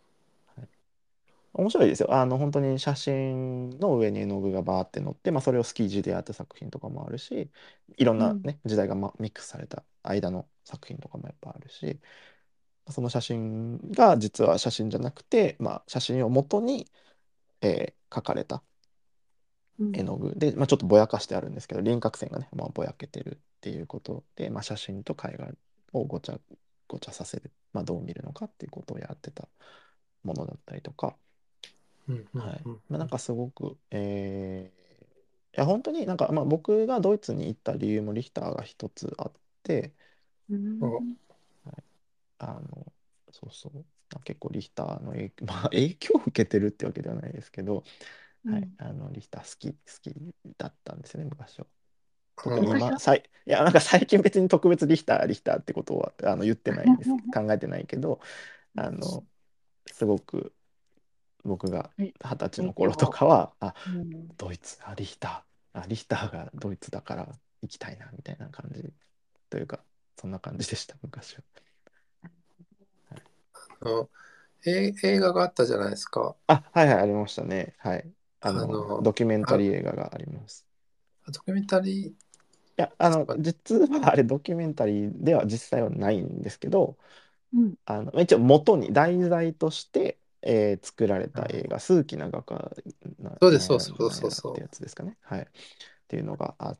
[1.53, 2.13] 面白いですよ。
[2.13, 7.49] あの、本当に写真の上に絵の具がバーって乗って、まあ、それをスキージでやった作品とかもあるし、
[7.97, 11.99] いろんなね、時代がまミックスされた間の作品とかもやっぱあるし、
[12.91, 16.88] その写真が実は写真じゃなくて、まあ、写真を元に、
[17.61, 18.63] えー描かれた
[19.80, 25.49] うん絵の具で、まあ、ちょっとぼやかしてあるんですけど輪郭線がね、まあ、ぼやけてるっていうことで、まあ、写真と絵画
[25.93, 26.39] をごちゃ
[26.88, 29.47] ごちゃさせる、まあ、どう見るのかっていうことをやってた
[30.23, 31.17] ものだったりとか、
[32.07, 32.25] うん。
[32.33, 32.67] はい。
[32.89, 34.86] まあ、なんかすごく、えー
[35.57, 39.33] いや本当になんか、まあ、僕がドイツに行った理由もリヒターが一つあっ
[39.63, 39.95] て。
[40.49, 40.86] うん。
[40.86, 41.03] お
[42.38, 42.93] あの
[43.31, 43.86] そうそう。
[44.23, 47.83] 結構リヒターの影, まあ、影響を受けてるってわけではないですけど、
[48.45, 48.61] はい。
[48.61, 51.67] うん、あのリヒター好き好きだったんですよね昔は。
[52.43, 57.09] うん特に昔は今さいいやなんか最近別に特別リヒターリヒターってことはあの言ってないんです。
[57.33, 58.19] 考えてないけど
[58.75, 59.23] あの
[59.88, 60.53] すごく
[61.43, 64.27] 僕がえ二十歳の頃とかはあうん。
[64.36, 67.29] ドイツあリヒターあリヒターがドイツだから
[67.61, 68.91] 行きたいなみたいな感じ。
[69.49, 69.79] というか
[70.19, 71.43] そんな感じでした昔は。
[73.81, 74.09] あの
[74.65, 76.36] え映画があったじゃないですか。
[76.47, 77.75] あはいはいありましたね。
[77.77, 78.11] はい。
[78.41, 80.65] あのあのドキュメンタリー映画があります。
[81.27, 82.15] ドキュメンタリい
[82.78, 86.97] やあの実はあれドキュメンタリーでは実際はないんですけど
[87.53, 92.55] うんあの一応元に題材として、えー作られた映画「数奇な画家
[93.19, 95.17] なそうですなそうそうそうそうなんやらってやつですかね。
[95.21, 95.45] はい、っ
[96.07, 96.80] ていうのがあっ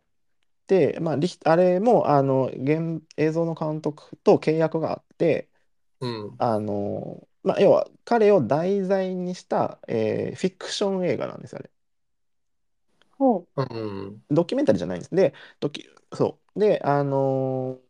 [0.68, 6.40] て、まあ、リヒあれもあの現映像の監督と契約があってー、うん。
[6.40, 11.72] あの、まあ、要は彼を題材にした、えーフィクション映画なんですよあれ。
[13.18, 14.22] ほうん。
[14.30, 15.16] ドキュメンタリーじゃないんです。
[15.16, 16.60] で、ドキそう。
[16.60, 17.86] で、あのー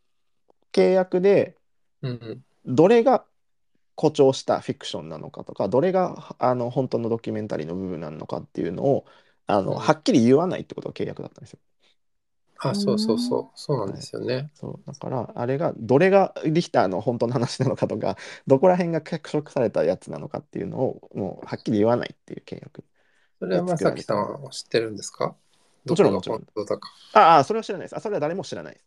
[0.74, 1.58] 契約で、
[2.02, 2.46] うん。
[2.66, 3.26] どれが
[3.98, 9.06] 誇張したフィクションなのかとかどれがあの本当のドキュメンタリーの部分なのかっていうのを
[9.48, 11.60] あの、うんはっきり言わないってことが契約だったんですよ。
[12.58, 13.58] あ、そうそうそう。
[13.58, 14.52] そうなんですよね。
[14.54, 18.18] そうだからあれがどれがリヒターの本当の話なのかとか
[18.48, 22.86] どこら辺が脚色されたやつなのかっていうのをもうはっきり言わないっていう契約。
[23.40, 25.36] それはまさきさんは知ってるんですか？
[25.86, 26.90] もちろんどこが本当だか。
[27.14, 27.98] ああそれは知らないです。
[27.98, 28.86] あそれは誰も知らないです。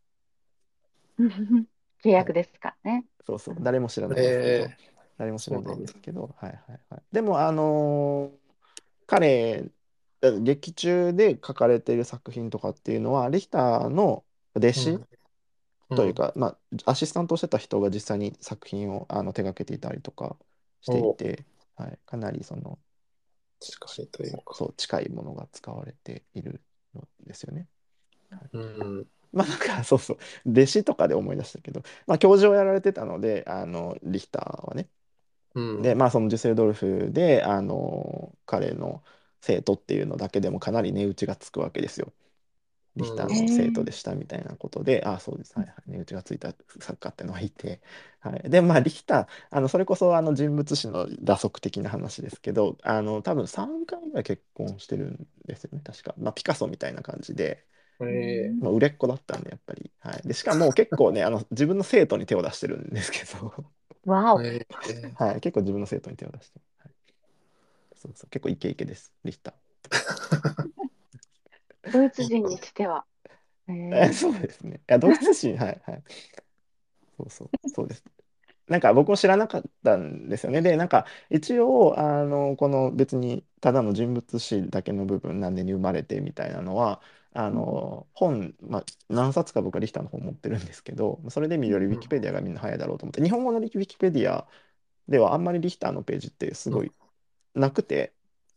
[2.05, 3.05] 契約ですからね。
[3.27, 4.77] そうそう誰も知らないですけど、え
[5.19, 7.03] 誰も知らないんですけど、はいはいはい。
[7.13, 8.39] でも、あのー
[9.07, 9.65] 彼、
[10.23, 14.25] え劇中で書かれている作品とかっていうのは、リヒターの
[14.55, 15.01] 弟子ー
[15.97, 20.37] という、か、まあ、アシスタントをしてた人が実際に作品をあの手掛けていたりとか
[20.83, 21.45] していて、
[21.77, 22.79] はい、かなりその、
[23.61, 24.55] 近いというか。
[24.55, 26.63] そう、近いものが使われている
[26.95, 27.69] のですよね。
[28.53, 29.07] うん。
[29.33, 30.19] まあなんか そうそう
[30.51, 34.89] 弟子とかで思い出したけど、まあ、教授をやられてたのであのリヒターはね
[35.55, 35.83] うん。
[35.83, 39.05] でまあそのデュセルドルフであの彼の
[39.41, 42.13] 生徒っていうのだけでもかなり値打ちがつくわけですよ。
[42.99, 45.55] リヒターの生徒でしたみたいなことで、ああそうです。
[45.57, 45.91] はいはい。
[45.93, 47.81] 値打ちがついた作家っていうのがいて、
[48.21, 55.81] はい、でまあリヒターあのそれこそあの人物史の打足的な話ですけどあの多分3回ぐらい結婚してるんですよね。
[55.85, 57.65] 確か、まあ、ピカソみたいな感じで。
[58.01, 63.53] えまあ、売れっ子だったんでやっぱり、はい、でしかも結構ねあの自分の生徒に手を出してるんですけど、
[64.07, 64.37] わお。
[64.37, 66.91] はい、結構自分の生徒に手を出して、はい、
[67.97, 68.31] そうそう。
[68.31, 69.13] 結構イケイケです。
[69.25, 69.55] リヒタ
[71.89, 73.05] ドイツ人にしては。
[73.69, 74.77] えー、ーそうですね。
[74.77, 76.03] いやドイツ人はいはい。
[77.19, 78.05] そうそうそうです
[78.69, 80.61] なんか僕も知らなかったんですよね。
[80.61, 87.01] でなんか一応あのこの別にただの人物史だけの部分何年に生まれてみたいなのは
[87.33, 94.47] あの本、まあ、何冊か僕はリヒターの本持ってるんですけどそれで見るよりウィキペディアがみんな早いだろうと思って日本語のウィキペディア
[95.09, 96.93] ではあんまりリヒターのページってすごい
[97.55, 98.13] なくて、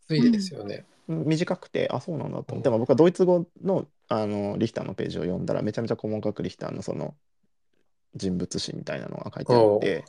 [0.07, 0.85] ついですよね。
[1.11, 7.15] 短くてあそうなんだと思って、まあ、僕はドイツ語のあのリヒターのページを読んだらめちゃめちゃ細かくリヒターのその
[8.15, 10.03] 人物史みたいなのが書いてあって、はい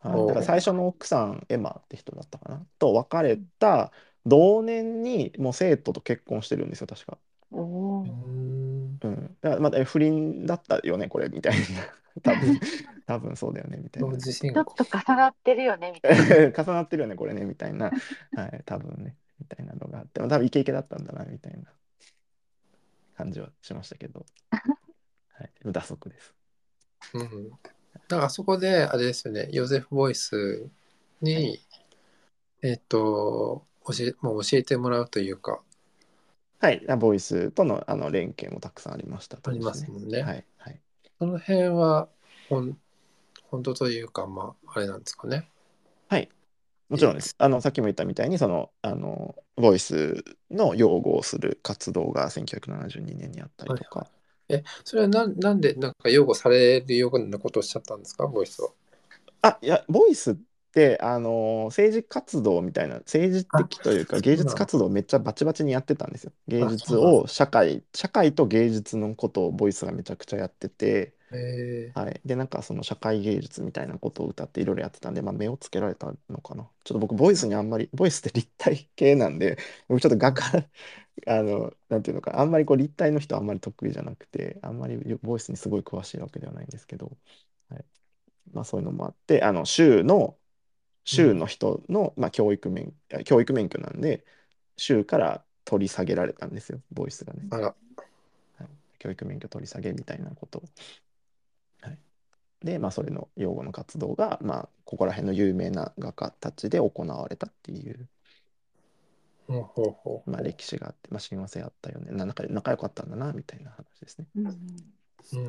[0.00, 2.62] だから最初の奥さんエマって人だったかな？
[2.78, 3.90] と別れた
[4.26, 7.18] 同年にもう生徒と結婚してるんですよ確か。
[7.50, 8.02] うん。
[8.02, 11.58] うん、だからまた不倫だったよねこれみたいな。
[12.22, 12.60] 多分
[13.06, 14.16] 多分そうだよねみたいな。
[14.18, 14.64] ちょっ行。
[14.64, 16.52] と重なってるよね、みたいな。
[16.64, 17.90] 重なってるよねこれねみたいな、
[18.34, 21.70] はい、多分ねみたいなのがあって多分イケイケだったんだなみたいな
[23.16, 26.34] 感じはしましたけど、 はい、打足です。
[27.14, 27.50] うん。
[27.50, 30.68] だからあそこで、あれですよね、ヨゼフ・ボイス
[31.20, 31.60] に、
[32.62, 35.62] えっと、教えもう教えてもらうというか、
[36.60, 40.80] はい、ボイスとのあの連携もたくさんありましたありますもんねはい、はい。
[41.18, 42.08] その辺は、
[42.48, 42.78] ほん
[43.50, 45.48] 本当というか、まあ、あれなんですかね。
[46.08, 46.28] はい。
[46.88, 47.34] もちろんです。
[47.38, 54.10] あの、さっきも言ったみたいに、その、あの、ボイスの擁護をする活動が1972年にあったりとか、
[54.48, 58.72] え、それはなんなんで、なんか擁護されるようなことをしちゃったんですか、ボイスは。
[59.42, 60.36] あ、いや、ボイスっ
[60.72, 66.32] て、あの、政治活動みたいな、政治的というか、あ芸術活動をめっちゃバチバチにやってたんですよ。
[66.48, 72.20] 芸術を社会、社会と芸術のことをボイスがめちゃくちゃやってて、えー、はい。
[72.24, 76.64] で、なんかその社会芸術みたいなことを歌っていろいろやってたんで、まあ、目をつけられたのかな。
[76.84, 79.58] ちょっと僕、ボイスにあんまり、ボイスって立体系なんで、
[79.88, 80.68] 僕ちょっと画家、
[81.26, 87.16] あの、なんていうのか、あんまりこう立体の人あんまり得意じゃなくて、あんまりボイスにすごい詳しいわけではないんですけど、
[87.68, 87.84] はい。
[88.52, 90.36] まあそういうのもあって、あの、州の、
[91.04, 94.24] 州の人の、まあ教育免、あ教育免許なんで、
[94.76, 97.46] 州から取り下げられたんですよ、ボイスがね。
[97.50, 97.74] あら、
[98.98, 100.62] 教育免許取り下げみたいなことを。
[102.62, 108.08] はい、で、まあ、それの擁護の活動が、まあ、ここら辺の有名な画家たちで行われたっていう、
[109.46, 114.26] ほうほうほうまあ、歴史があって、まあ、親和性あったよねな仲仲良かったんだなみたいな話ですね。
[114.36, 114.54] うんうんう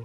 [0.00, 0.04] ん。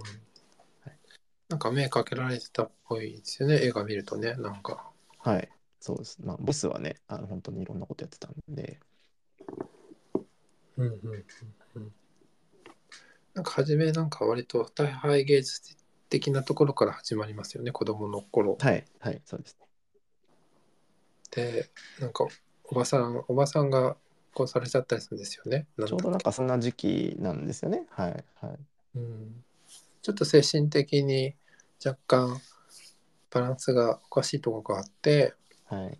[1.48, 4.90] なんか目かけられてたっぽいですよね、映画見るとね、なんか。
[5.18, 5.48] はい、
[5.80, 6.18] そうです。
[6.22, 8.80] まあ、ボスはね、あの本当にいろんなことやってたんで、
[10.76, 11.24] うんうんうん
[11.76, 11.92] うん。
[13.34, 15.76] なんか初めなんか割と大敗芸術
[16.08, 18.56] 的なところから始まりますよね、子供の頃。
[18.60, 19.66] はい、はい、そうですね。
[21.30, 22.26] で、なんか
[22.64, 23.96] おばさん、おばさんが
[24.36, 25.66] 殺されちゃったりするんですよね。
[25.86, 27.86] ちょうどなんかそんな時期なんですよね。
[27.90, 28.58] はい、はい。
[28.96, 29.44] うん、
[30.02, 31.34] ちょっと精神的に
[31.84, 32.40] 若干
[33.30, 35.34] バランスがおかしいところがあって、
[35.66, 35.98] はい、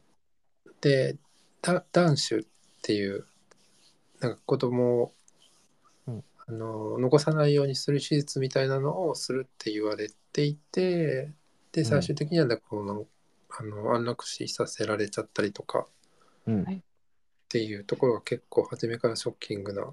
[0.81, 1.17] で、
[1.63, 2.45] だ断種っ
[2.83, 3.27] ていう、
[4.21, 5.13] なんか子供
[6.49, 11.33] あの残さないようにする手術みたいなのをするって言われていて、
[11.73, 13.07] で、最終的にはこの、
[13.51, 15.87] あの安楽死させられちゃったりとか
[16.47, 19.87] うんはいっていうところが結構初めからショッキングな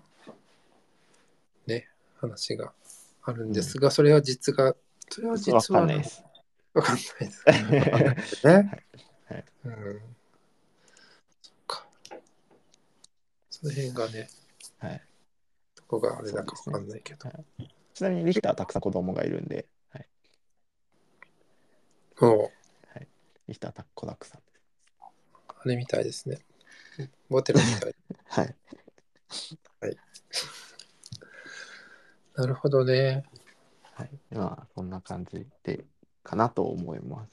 [1.67, 2.73] ね話が
[3.23, 4.75] あるんですが、それは実が
[5.09, 6.23] それは実わはかんないです。
[6.73, 7.43] わかんないです。
[7.47, 8.53] わかんないですね。
[9.29, 10.01] はいうん。
[11.41, 11.85] そっか。
[13.49, 14.29] その辺がね、
[14.79, 15.01] はい。
[15.93, 17.29] どこがあれだかわかんないけど。
[17.93, 20.07] ちなみにリヒターはたくさん子供がいるんで、はい、
[22.19, 22.51] も
[23.47, 24.41] リヒターはた子だくさん
[25.47, 26.39] あれみたいですね。
[27.29, 27.95] ボテロみた い。
[28.27, 28.55] はい。
[32.35, 33.23] なるほどね。
[33.93, 34.09] はい。
[34.31, 35.85] まあ、そんな感じで、
[36.23, 37.31] かなと思います。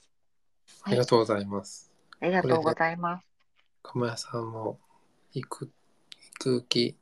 [0.82, 1.90] ありがとうございます。
[2.20, 3.26] ありがとうございます。
[3.82, 4.78] 釜屋さんも
[5.32, 6.99] 行く、行く気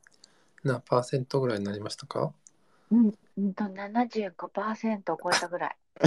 [0.63, 2.33] 何パーセントぐらいになりましたか？
[2.91, 5.77] うん、うんと75%を超えたぐらい。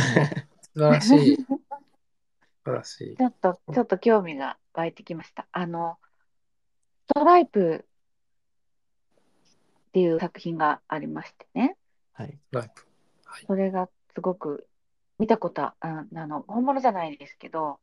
[0.74, 1.36] 素晴らしい。
[1.36, 1.44] 素
[2.64, 3.22] 晴らしいち。
[3.22, 5.46] ょっと、ちょっと興味が湧いてきました。
[5.53, 5.98] あの、
[7.09, 7.84] ストライプ
[9.88, 11.76] っていう作品がありましてね。
[12.12, 12.38] はい。
[12.50, 12.86] ライプ。
[13.24, 13.44] はい。
[13.46, 14.66] それがすごく
[15.18, 17.78] 見たことあ、ああの、本物じゃないですけど、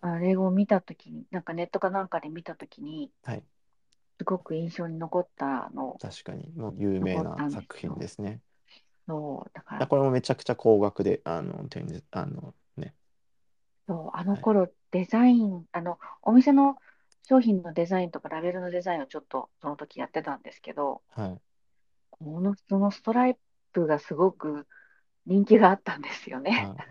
[0.00, 3.42] あれを見たときに、なんかネットかなんかで見たときに、はい。
[4.18, 8.40] すごく印象に残ったの確かに、もう有名な作品ですね。
[9.06, 12.94] そう、だから、これもめちゃくちゃ高額で、あの、展示、あのね、
[13.86, 16.76] そう、あの頃デザイン、あの、お店の
[17.28, 21.38] 商品のデザインとかラベルのデザインをちょっとその時やってたんですけど、はい。
[22.10, 23.36] この、そのストライ
[23.72, 24.66] プがすごく
[25.26, 26.72] 人気があったんですよね。
[26.76, 26.86] あ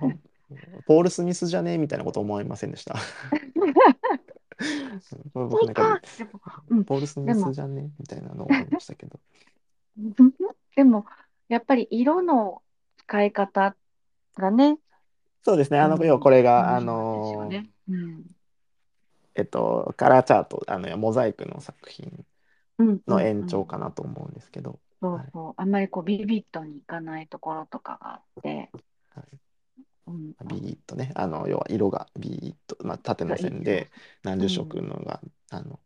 [0.88, 1.74] ポール・スミスじゃね？
[1.74, 2.96] えみたいなこと思いませんでした？
[5.34, 6.02] 僕なんか
[6.86, 7.84] ポール・スミスじゃね？
[7.84, 9.20] えみたいなの思いましたけど。
[10.76, 11.06] でも、
[11.48, 12.62] やっぱり色の
[12.98, 13.76] 使い方
[14.36, 14.78] がね、
[15.46, 15.80] そうですね。
[15.80, 17.70] あの、うん要はこれが、あの、ね。
[17.88, 18.26] うん。
[19.36, 22.26] えっと、カラーチャート、あの、モザイクの作品
[22.80, 25.54] うんの延長うんかなと思うんですけど、はいそうそう。
[25.58, 28.72] あんまりこうビビッとにいかないところとかがあって、
[30.08, 33.90] ビーッとね、あの、要は色がビーッと、まあ、縦の線で
[34.24, 35.80] 何十色のが、あの、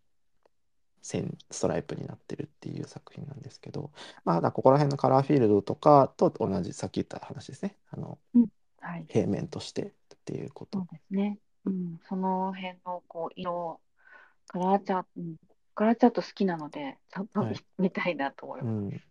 [1.02, 3.92] 線、ストライプになってるっていう作品なんですけど、
[4.26, 7.78] まあ、だここら辺のカラーフィールドとかと同じ、さっき言った話ですね。
[7.92, 8.20] あの、
[8.82, 9.06] はい。
[9.08, 10.94] 平面としてっていうこそうと。
[10.94, 11.40] ですね。
[11.66, 12.00] うん。
[12.08, 13.80] その辺のこう色、
[14.48, 15.36] カラーチャート、うん、
[15.76, 18.96] カラーチャート好きなので、ちょっとはい見たいなと思いうます。
[18.96, 19.02] ん。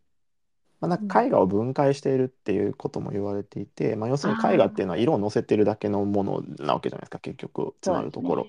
[0.80, 8.46] まあ、なんか絵画を分解しているっていうことも言われていて、まあ、要するに絵画っていうのは色を乗せてるだけのものなわけじゃないですか、結局、つまるところ。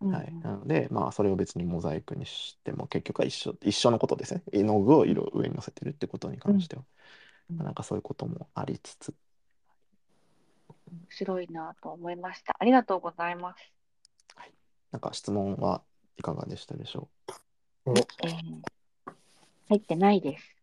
[0.00, 4.42] はい、なので、まあ、それを別にモザイクにしても結局は一緒一緒のことですね。
[4.52, 6.82] 絵の具を色上に乗せてるってことに関しては。
[7.50, 7.56] うん。
[7.58, 9.14] まあなんかそういうこともありつつ、
[10.90, 12.56] 面白いなと思いました。
[12.58, 13.72] ありがとうございます。
[14.90, 15.82] なんか質問は
[16.18, 17.08] いかがでしたでしょ
[17.86, 18.62] おえー。
[19.68, 20.61] 入ってないです。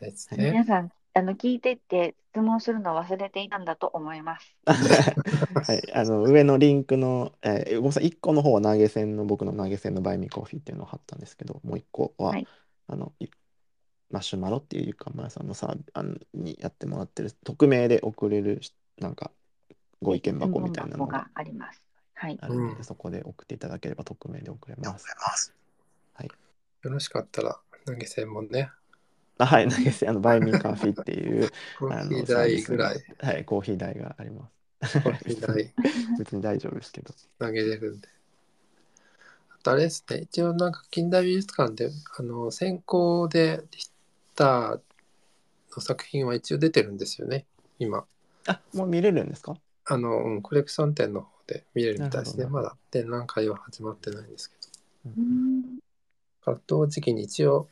[0.00, 0.50] ですね。
[0.50, 1.60] 皆さん、あの聞い。
[1.60, 3.48] てて質問するの忘れてい。
[3.48, 4.22] たんだと思い。
[4.22, 4.56] ます。
[4.66, 10.74] はい、あの上のリンクの、えーごめんなさい、1個の方は投げ銭の僕の投げ銭のバイミーコーヒーってい。
[10.74, 12.46] うのを貼ったんですけど、もう1個は、はい。
[12.88, 13.26] あのい。
[14.10, 14.82] マシュマロってい。
[14.84, 18.60] うゆかまやさんのさあのにやってもらってる匿名で送れる
[18.98, 19.30] なんか
[20.00, 20.88] ご意見箱みたい。
[20.88, 21.82] なのが質問箱があります。
[22.14, 22.38] はい。
[22.40, 23.58] あるので、うんそこで送ってい。
[23.58, 25.06] ただければ匿名で送れます。
[26.82, 28.70] よろしかったら、投げ銭もね、
[29.38, 34.48] あはい、投げ銭、あの、バイミーカーフィーっていう、 コーヒー代ぐらい、はい、コーヒー代がありま
[34.80, 35.00] す。
[35.00, 35.74] コーヒー代
[36.18, 37.14] 別に大丈夫ですけど。
[37.38, 38.08] 投げれるんで。
[39.50, 43.90] あとあれですね、一応なんか近代美術館で、あの、先行でリッ
[44.34, 44.80] ター
[45.76, 47.46] の作品は一応出てるんですよね、
[47.78, 48.04] 今。
[48.46, 49.56] あ、もう見れるんですか？
[49.84, 52.46] あの、うん、コレクション展の方で見れるみたいですね。
[52.46, 54.56] まだ展覧会は始まってないんですけ
[55.04, 55.10] ど。
[55.16, 55.78] うん
[56.42, 57.68] だから同時期に一応、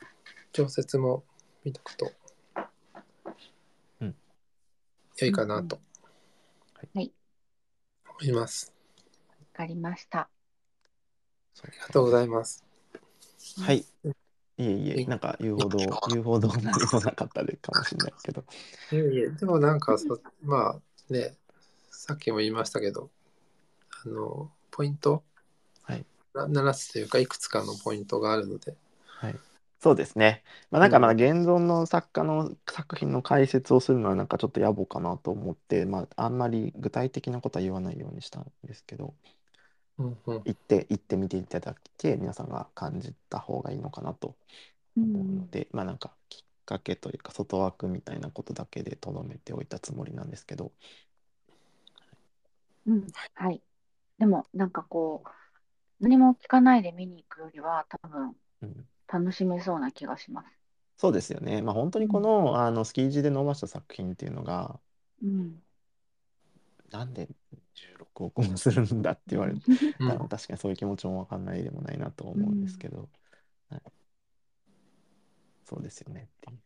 [0.53, 1.25] 常設も
[1.65, 2.13] 見とくと、
[4.01, 4.15] うん
[5.19, 5.81] 良いかなと
[6.95, 7.13] はい。
[8.21, 8.73] 思います。
[9.29, 10.21] わかりました。
[10.21, 12.65] ありがとうございます。
[13.59, 13.79] はい。
[13.79, 13.85] い
[14.59, 18.45] えいえ、なんか言うほど、言うほど何もなかったでかもしれないけど。
[18.93, 21.37] いえいえ、でもなんかそ、まあね、
[21.91, 23.11] さっきも言いましたけど、
[24.05, 25.25] あの、ポイント、
[25.83, 26.07] はい。
[26.35, 29.41] な7つというか、いくつかのポイントがあるので、はい。
[29.81, 30.45] そうですね。
[30.71, 39.15] まあ、なんかまあうん現存の作家の作品の解説をするのはなんかちょっと野暮かなと思って、まあ、あんまり具体的なことは言わないようにしたんですけど、
[39.99, 44.37] うんうん、行って行ってみていただいて皆さんが感じた方がいいのかなと
[44.97, 50.73] う思うんので、まあなんかきっかけというか外枠みたいなことだけでとどめておいたつもりなんですけど、
[52.87, 53.63] うん、はい。
[54.19, 55.29] でも、なんかこう、
[56.01, 60.47] 何も聞かないで見に行くよりは、多分、うん楽しめそうな気がします。
[60.97, 61.63] そうですよね。
[61.63, 64.79] まあ本当にこの、あのスキージで伸ばした作品っていうのが、
[65.23, 65.63] うん。
[66.91, 67.29] なんで
[67.75, 69.61] 16億もするんだって言われた
[70.15, 73.09] ら、確かにそういう気持ちもわかんないでもないなと思うんですけど、
[73.71, 73.83] はい、
[75.65, 76.59] そうですよねっていう。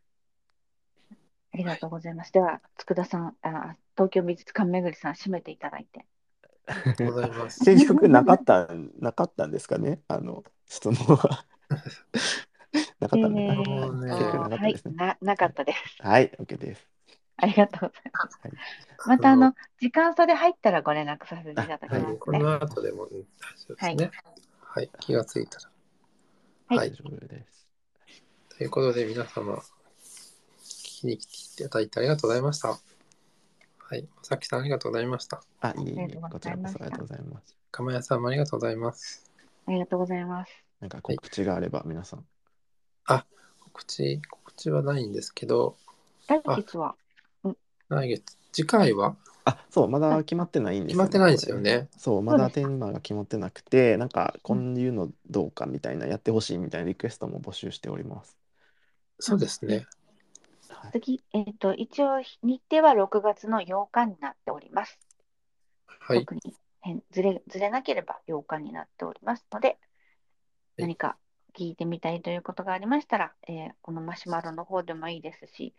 [1.53, 2.31] ありがとうございます。
[2.33, 6.05] では、佃さん、あ、東京美術館めぐりさん、締めていただいて。
[6.67, 7.63] ありがとうございます。
[7.63, 8.67] 結局なかった、
[8.99, 11.45] なかったんですかね、あの質問は。
[12.99, 13.53] なかったんだえな。
[13.55, 14.95] ーはいなかったはいですね。
[14.95, 15.97] な、なかったです。
[15.99, 16.87] はい、OK です。
[17.37, 18.39] ありがとうございます。
[18.41, 18.53] はい
[19.07, 22.17] また、あの、時間差で入ったらご連絡させていただきはいますね。
[22.17, 24.11] この後でもうん大丈夫ですね。
[24.59, 25.65] はい、気がついたら。
[25.65, 25.75] はい
[26.67, 27.67] はい大丈夫です。
[28.57, 29.61] ということで、皆様、聞
[31.01, 32.79] きに来ていただいてありがとうございました。
[33.87, 35.43] はい、さきさんありがとうございました。
[35.61, 37.55] あ、いえいえありがとう、ごこちらこざいましたそありがとうございます。
[37.69, 39.31] かまやさんもありがとうございます。
[39.67, 40.51] ありがとうございます。
[40.79, 42.25] なんか告知があれば、皆さん。
[43.59, 45.75] 告知、告知はないんですけど、
[46.27, 46.95] 来月は、
[47.89, 49.15] 来月、次回は？
[49.43, 51.87] あ、そう、まだ決まってないんです決まってないんですよね。
[51.95, 58.35] そう、まだテーマが決まってなくて、なんか、こういうのどうかみたいな、やってほしいみたいなリクエストも募集しております。
[59.19, 59.85] そうですね。
[60.85, 61.01] はい。
[61.01, 64.99] 次、えっ、と、一応、日程は6月の8日になっております。
[65.87, 66.19] はい。
[66.19, 66.41] 特に
[66.81, 69.77] 変ずれ、ずれなければ8日になっておりますので、
[70.77, 71.17] 何か
[71.57, 75.73] 聞いてみたいということがありましたら、えーこのマシュマロの方でもいいですし、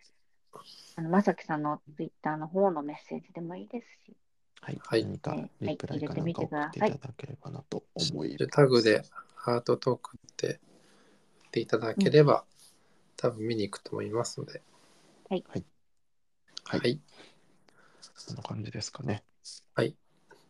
[0.97, 4.17] あの、まさきさんのツイッターの方のメッセージでもいいですし、
[4.61, 4.81] はい。
[4.83, 8.47] はい何かはいリプライか入れてみなんか送っててくださいいただければなと思います。
[8.49, 9.03] タグで
[9.35, 12.45] ハートトークって言っていただければ、
[13.17, 14.63] 多分見に行くと思いますので。
[15.29, 15.65] はいはい
[16.65, 16.79] は。
[16.79, 17.01] はい
[18.15, 19.23] そんな感じですかね。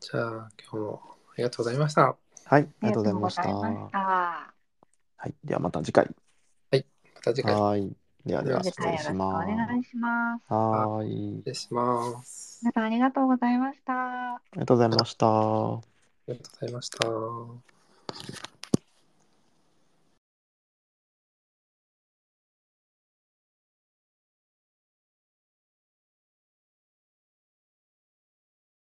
[0.00, 1.02] じゃあ、今日も
[1.32, 2.16] ありがとうございました。
[2.44, 2.60] はい。
[2.60, 3.42] ありあがとうございました。
[3.42, 3.98] りがとうございました。
[3.98, 4.54] は
[5.26, 5.34] い。
[5.44, 6.14] ではまた次回。
[7.14, 7.96] また次回、はい。
[8.24, 9.46] ではでは次回よろしくお失礼します。
[9.48, 10.44] 願いします。
[10.52, 11.36] はーい。
[11.38, 12.60] 失礼します。
[12.62, 13.92] 皆さんありがとうございました。
[13.92, 15.26] ありがとうございました。
[15.26, 15.80] あ
[16.28, 18.45] りがとうございました。